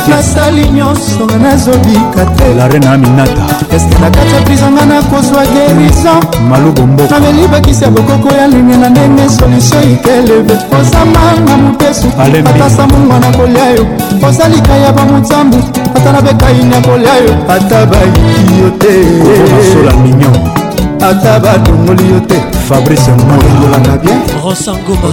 [0.09, 2.25] nasali nyonso nga nazobika
[3.69, 6.21] teeske na kati ya prizo nga nakozwa gerison
[7.11, 12.07] nameli bakisi ya bokoko ya ndenge na ndenge solutio ikeleve kozamanga mopesu
[12.55, 13.87] ata samungwa na kolia yo
[14.21, 15.59] kozalika ya bamotambu
[15.95, 18.95] ata na bekaini ya kolia yo ata bayiki yo te
[21.11, 25.09] ata batongoli yo te fabrice molongolanga bien rosangoma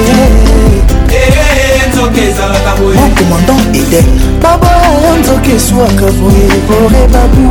[2.81, 4.05] mon commandant eden
[4.43, 7.47] babaya nzoki eswaka boye bore babu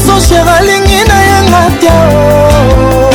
[0.06, 3.09] so cher alingi na yanga tiao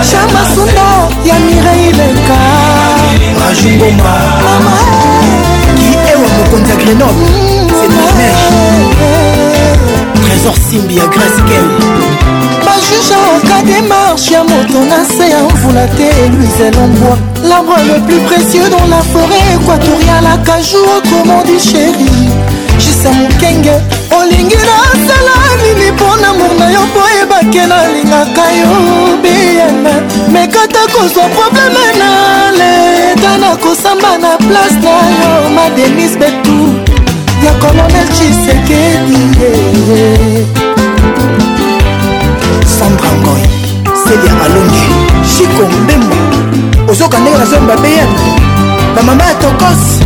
[0.09, 0.89] chamasundo
[1.25, 2.39] ya mireileka
[3.43, 4.13] rajuboma
[5.77, 7.73] ki ewa mokonzi ya grenoble mmh.
[7.79, 8.29] cemage
[10.25, 11.65] trésor simbi ya graskel
[12.65, 17.15] bajuge aka démarche ya moto na se ya mvula te luise longwa
[17.49, 22.05] l'arbre le plus précieux dans la forêt équatoriale akajou autrement di chéri
[22.79, 23.75] jisa mokenge
[24.19, 27.16] olingi nasala nini mpo na mor na yo mpo
[27.53, 29.93] soki nalingaka yo biyeme
[30.31, 36.55] mekata kozwa probleme na leta nakosamba na place na yo madenis betu
[37.45, 39.21] ya kolonel chisekedi
[42.79, 43.49] sandrangoi
[44.03, 44.83] selia alonge
[45.37, 46.15] chiko mbembo
[46.91, 48.07] ozoka ndenge nazwa babeyem
[48.95, 49.97] bamama ya tokos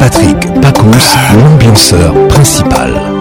[0.00, 3.17] Patrick Pacons, l'ambianceur principal.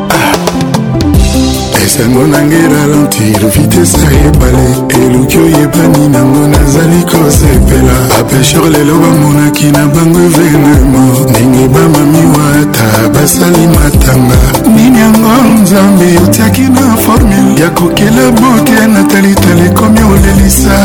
[1.88, 4.68] esango nange ralentir vitese ya ebale
[5.06, 14.42] eluki oyebani nango nazali kosepela bapesher lelo bamonaki na bango evenema ndenge bamamiwata basali matanga
[14.76, 15.32] nini yango
[15.64, 20.78] nzambe otiaki na formule ya kokela bote natalitala ekomi olelisa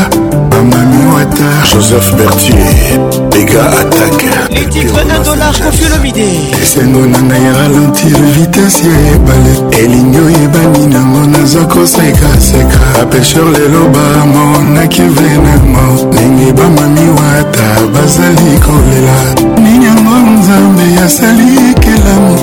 [0.51, 6.27] bamamiwata joseph bertier dégâts attaque les titres 1 dollar kofiolomide
[6.63, 15.03] esengo na ngai ralentir vitese ya ebale elingi oyebani nango naza kosekaseka bapesher lelo bamonaki
[15.17, 19.17] venema ndenge bamami wata bazali kolela
[19.63, 21.49] nini yango nzambe asali
[21.85, 22.35] kelamu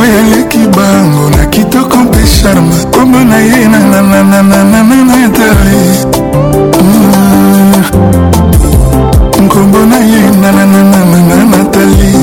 [0.00, 5.78] oyo aleki bango na kitoko mpe charme kombo na ye nananananananatari
[9.58, 12.17] kombo na ye nanananana natali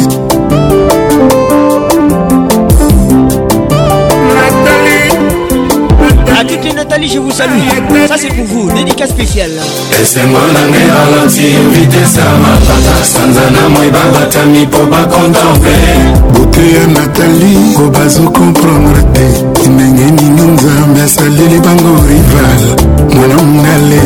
[6.88, 7.52] Nathalie, je vous salue.
[8.08, 8.70] Ça, c'est pour vous.
[8.72, 9.50] Dédicace spéciale.
[10.00, 15.76] esengo nanga eralenti vitese ya mapata sanza na moi babatami mpo bakontemple
[16.34, 22.64] bote ya natali ko bazokomprendre te ndenge nino nzambe asaleli bango rival
[23.16, 24.02] mwana mongale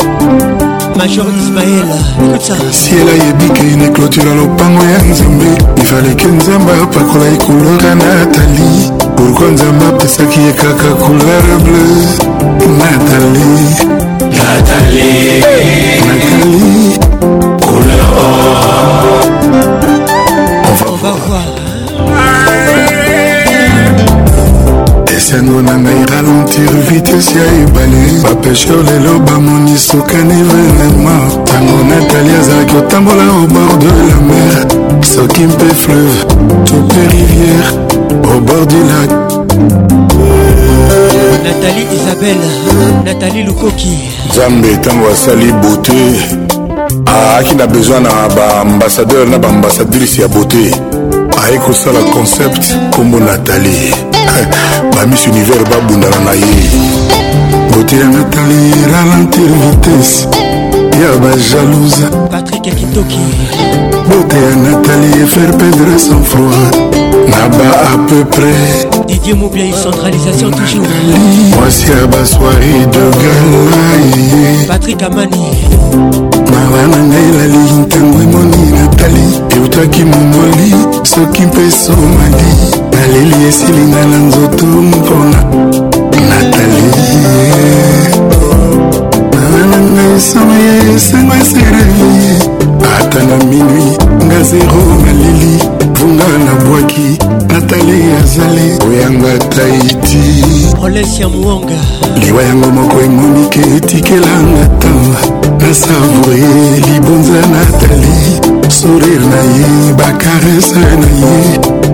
[0.98, 1.86] major ismael
[2.26, 5.46] écoute ça siela yebike neklotira lopango ya nzambe
[5.82, 8.70] efaleke nzambe apakola ekulora natali
[9.16, 11.98] pourkui nzambe apesaki ye kaka couleur bleu
[12.80, 13.50] natali
[14.38, 15.12] natali
[16.02, 16.32] natali
[17.64, 18.40] couleur or
[20.94, 21.54] on va voir
[25.16, 32.30] esengo na ngai ralo batiri vitesi ya ebale bapesher lelo bamoni sokani venema ntango natali
[32.40, 34.68] azalaki otambola au bord de la mer
[35.16, 36.24] soki mpe fleuve
[36.66, 37.74] tope rivière
[38.36, 39.10] au bord du lac
[41.44, 42.48] natali isabelle
[43.06, 43.98] natali lukoki
[44.32, 46.26] nzambe ntango asali beauté
[47.08, 50.76] aaki ah, na besoin na baambasadeur na baambasadrice ya beauté
[51.48, 53.94] aye kosala concept nkombo natali
[54.96, 56.54] bamis univers babundana na ye
[57.74, 60.28] botelanga tali ralentir vitese
[61.02, 63.20] ya bajalouse patrik kitoki
[64.10, 66.70] bote ya natali efaire perdre sans froid
[67.30, 70.86] na ba à peu près didier mobiai centralisation toujours
[71.56, 75.42] mwasi ya baswari de galaye patrik amani
[76.52, 79.24] mawa na ngai elali ntango emoni natali
[79.56, 80.70] eutaki momoli
[81.04, 85.44] soki mpe somali naleli esilinga na nzoto mpona
[86.30, 86.84] natali
[89.52, 92.10] nananga esono ya esengo esereli
[93.00, 93.86] ata na minui
[94.26, 97.08] nga zero naleli mpunga nabwaki
[97.48, 100.24] natali azali koyanga taiti
[102.26, 105.20] liwa yango moko emonike etikelanga tamba
[105.60, 106.40] nasavure
[106.88, 108.18] libonza natali
[108.80, 111.87] sourire na ye bakarese na ye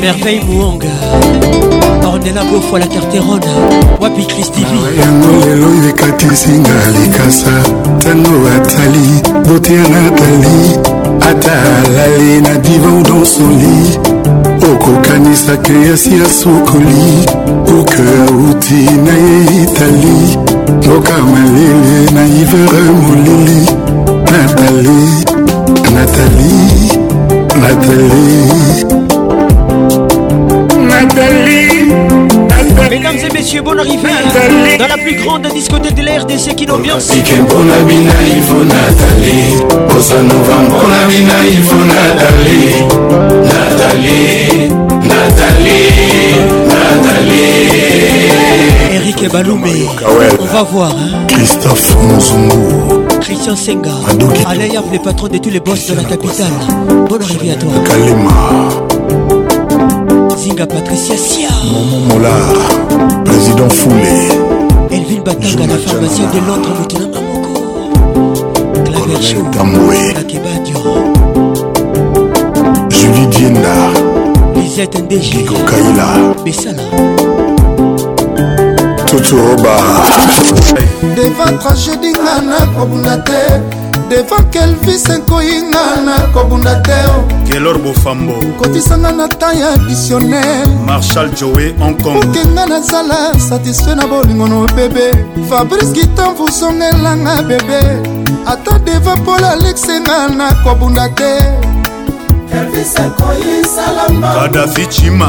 [0.00, 0.88] merveille mouanga
[2.04, 3.46] ornela bofo la carterone
[4.00, 7.50] wapi cristiviyango lelo ekatisinga likasa
[7.96, 10.58] ntango atali bote ya natali
[11.30, 11.52] ata
[11.84, 13.98] alali na divan donsoli
[14.72, 17.26] okokanisaka yasi ya sokoli
[17.80, 20.38] uke auti na ye itali
[20.86, 23.60] mboka malele na ivere molili
[24.30, 25.00] natali
[25.94, 26.85] natali
[27.58, 28.44] Nathalie
[32.90, 34.76] Mesdames et messieurs, bonne arrivée Nathalie.
[34.78, 37.10] dans la plus grande discothèque de la RDC qui l'ambiance.
[37.16, 39.38] mpona bina ifo natali
[39.88, 42.58] kosanova mpona bina ifo natali
[43.42, 44.28] natali
[45.02, 45.80] natali
[46.68, 47.46] natali
[48.96, 50.08] eric balumé ah
[50.40, 51.24] on va voir hein?
[51.28, 53.92] christophe mozungu Christian Senga,
[54.46, 56.50] Alayam, le patron de tous les boss de la capitale.
[57.08, 57.70] Bonne arrivée à toi.
[57.84, 58.68] Kalema.
[60.36, 61.48] Zinga Patricia Sia.
[61.64, 62.20] Maman
[63.24, 64.28] président Foulé.
[64.90, 67.62] Elvin Batanga, la pharmacie de l'autre Lieutenant Amoko,
[68.84, 69.42] Claver Chou.
[69.52, 70.14] Tamoué.
[72.90, 73.74] Julie Dienda.
[74.54, 75.30] Lisette Ndege.
[75.30, 76.34] Kiko Kaila.
[76.44, 76.82] Bessala.
[79.22, 79.76] tuturoba
[81.16, 83.60] devant tragédie nga nakobunda te
[84.10, 86.98] devant kelvis ekoyinga nakobunda te
[87.50, 94.66] gelor bofambo kotisanga na tan ya dictionnaire marshal joe hongkongkenga nazala satisfait na bolingo no
[94.76, 95.08] bebe
[95.48, 97.80] fabrice gitan vozongelanga bebe
[98.46, 101.32] ata devant paul alexenga nakobunda te
[104.34, 105.28] kadafi cima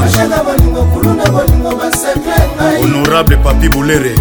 [2.82, 4.16] honorable papi bulere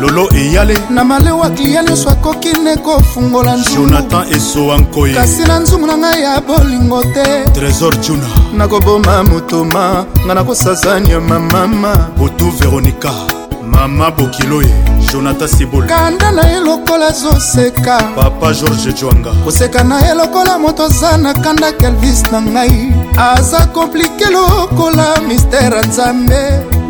[0.00, 5.96] lolo eyale na malewa klia nyonso akoki nde kofungola jonathan esowankoye kasi na nzungu na
[5.96, 7.24] ngai ya bolingo te
[7.60, 8.26] trésor juna
[8.56, 13.12] nakoboma motoma ngai nakosasa nyama mama botu veronika
[13.66, 14.74] mama bokiloye
[15.12, 20.84] jonathan sibol kanda na ye lokola azoseka papa george jwanga koseka na ye lokola moto
[20.84, 26.40] aza na kanda kelvis na ngai aza komplike lokola mistere ya nzambe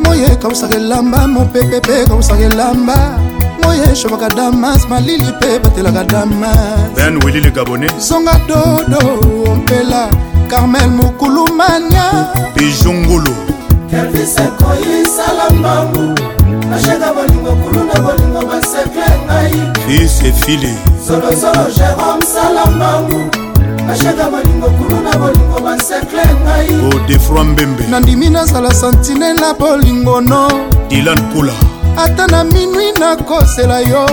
[0.04, 3.18] moye ekawusaka elamba mopepe mpe ekawusaka elamba
[3.62, 9.00] moye eshobaka damas malili mpe batelaka damas ben wili le gabonais zonga dodo
[9.52, 10.08] ompela
[10.50, 12.10] carmel mokulumania
[12.54, 13.30] pijongolo
[13.90, 16.33] kelvis ekoyisala mbangu
[16.74, 19.52] ashaka bolingo kuluna bolingo basekle ngai
[19.86, 20.72] fils efili
[21.06, 23.22] solosolo jérome salambangu
[23.90, 30.48] ashaka bolingo kuluna bolingo basekle ngai odefroi oh, mbembe nandimi nazala santine na bolingo no
[30.88, 31.54] dilan pula
[31.96, 34.06] ata na minui nakosela yo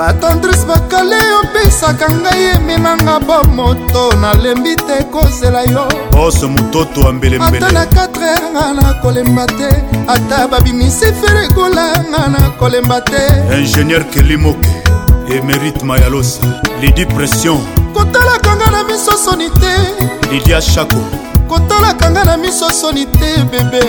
[0.00, 8.24] batantrise bakale opesaka ngai ememanga bomoto nalembi te kozela yo bose mototo ambelembeleata na 4
[8.30, 9.68] heure nga nakolemba te
[10.14, 13.22] ata babimisi ferekola nga nakolemba te
[13.60, 14.70] ingénieur kelimoke
[15.36, 16.46] emerite mayalosa
[16.80, 17.60] lidi pression
[17.94, 19.74] kotalaka nga na miso soni te
[20.32, 21.02] lidia shako
[21.48, 23.84] kotalaka nga na miso soni te bebe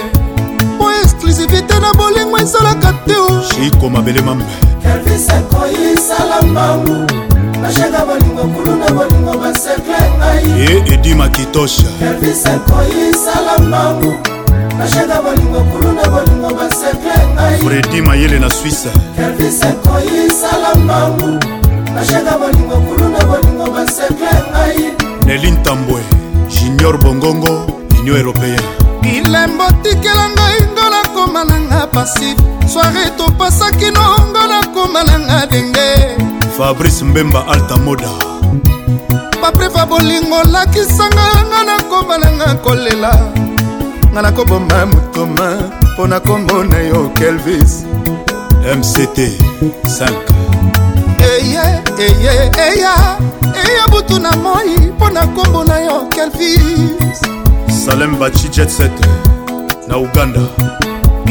[0.78, 3.16] po exclusivité na bolingo ezalaka te
[3.50, 4.71] chiko mabele mambe
[5.12, 7.08] miseko isala mbangu
[7.64, 12.76] bashenga bolingo kulu na bolingo basekle ngai ye edi makitosha elviseko
[13.10, 14.14] isala mbangu
[14.80, 18.90] bashenga bolingo kulu na bolingo basekle ngai fredi mayele na swisse
[19.26, 19.94] elviseko
[20.28, 21.32] isala mbangu
[21.96, 24.86] bashenga bolingo kulu na bolingo basekle ngai
[25.26, 26.02] nelin tambwe
[26.56, 27.56] junior bongongo
[28.02, 28.62] union européen
[29.02, 30.71] bilembo tikela ngai
[31.94, 32.36] pasi
[32.72, 35.88] soare topasaki nongo nakoma nanga denge
[36.58, 38.10] fabrice mbemba alta moda
[39.42, 43.12] papreva bolingo olakisanga nga nakoma nanga kolela
[44.14, 45.48] nga nakoboma motoma
[45.94, 47.86] mpo na nkombo na yo kelvis
[48.80, 49.18] mct
[49.84, 50.14] 5
[51.30, 51.62] eye
[52.00, 52.96] eye eya
[53.62, 57.20] eya butu na moi mpo na nkombo na yo kelvis
[57.86, 58.94] salem bachi jet set
[59.88, 60.40] na uganda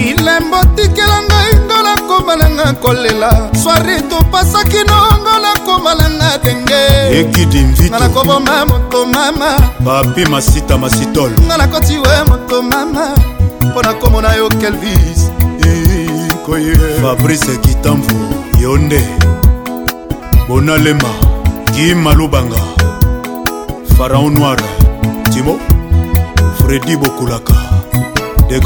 [0.00, 3.30] bilembo tikela ngai ngola komalanga kolela
[3.62, 6.80] swari topasaki nongola komalanga denge
[7.20, 9.50] ekidi mvitnga nakoboma moto mama
[9.86, 13.04] papi masita masitolo nga nakotiwe moto mama
[13.66, 15.20] mpo na komona yo kelvis
[16.46, 18.14] koye fabrice kitambo
[18.62, 19.02] yo nde
[20.48, 21.10] bonalema
[21.74, 22.62] kimalubanga
[23.98, 24.60] faraon noir
[25.32, 25.54] timo
[26.58, 27.59] fredi bokulaka
[28.52, 28.58] Hein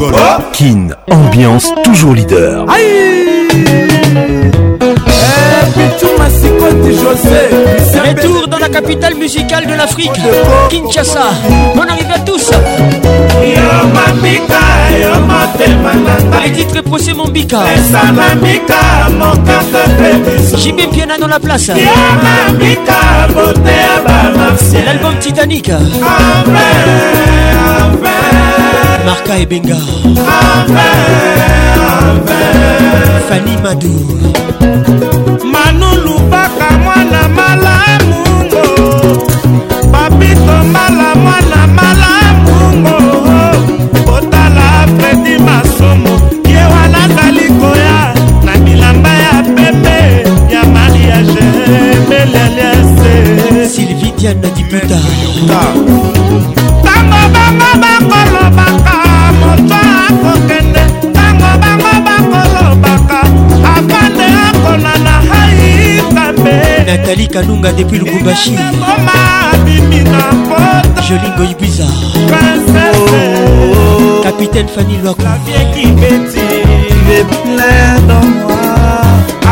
[0.55, 2.65] Kin, ambiance toujours leader.
[8.07, 10.19] Retour eh, dans la capitale musicale de l'Afrique,
[10.71, 11.27] Kinshasa.
[11.75, 12.51] on arrivée à tous.
[16.45, 17.61] Les titres procès mon bika.
[17.77, 17.81] Eh,
[18.41, 18.63] mets
[21.03, 21.69] hein, dans la place.
[23.37, 23.53] Bah,
[24.87, 25.71] L'album Titanic.
[29.05, 29.77] marka ebenga
[33.29, 33.93] fani madu
[35.53, 38.65] manu lubaka mwana malamungo
[39.93, 42.99] papito mbala mwana malamungo
[44.17, 46.13] otala predi masomo
[46.49, 48.15] ye wana zali koya
[48.47, 49.99] na bilamba ya pepe
[50.55, 51.43] ya mariage
[52.09, 53.13] beleliese
[53.73, 55.01] sylvie diana diputa
[55.45, 56.03] ntango
[56.85, 58.14] bango bango
[60.25, 60.81] bakokende
[61.11, 63.21] ntango bango bakolobaka
[63.75, 66.53] afande akonana haikambe
[66.87, 69.19] natali kanunga depuis lubumbashi koma
[69.53, 71.89] abimi na poto jolingo ibiza
[74.25, 76.45] capitaine fanny lwakoaviekibeti
[77.09, 78.63] veplaire dans moi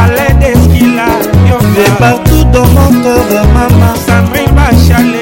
[0.01, 1.07] à l'aide esquila
[1.49, 5.22] yo partout dans mon corps maman sandrine bachalet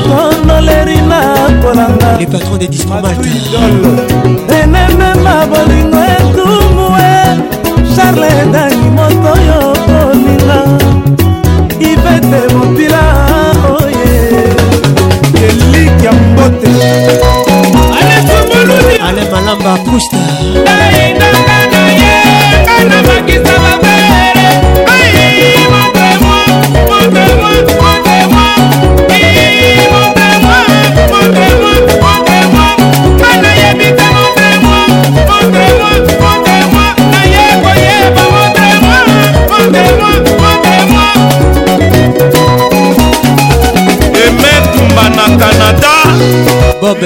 [0.09, 1.21] konoleri na
[1.61, 3.15] kolanga le patron de distromat
[4.49, 6.64] renemema bolingo etu
[7.95, 9.59] charle dani moto oyo
[9.91, 10.59] kolinga
[11.89, 13.03] ivete mopila
[13.77, 14.13] oye
[15.45, 16.69] eliki ya mbote
[19.07, 20.17] ale malamba kusta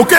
[0.00, 0.16] bloqué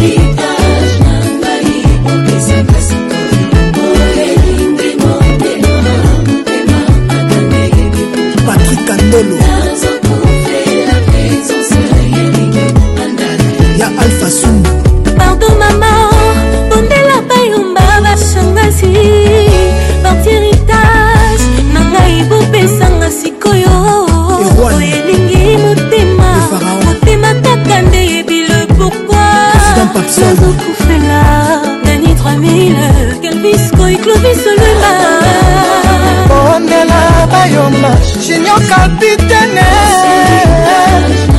[38.88, 39.68] kapitene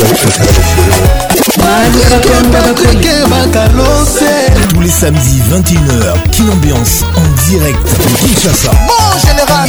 [4.74, 8.70] tous les samedis 21h, King Ambiance en direct de Kinshasa.
[8.86, 9.68] Bon général,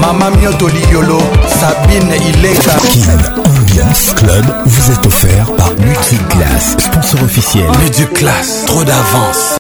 [0.02, 2.72] Mama Mioto Liolo, Sabine Ileka.
[2.92, 7.66] Kin Ambiance Club vous est offert par Multiclass, sponsor officiel.
[7.84, 9.54] Multiclass, trop d'avance.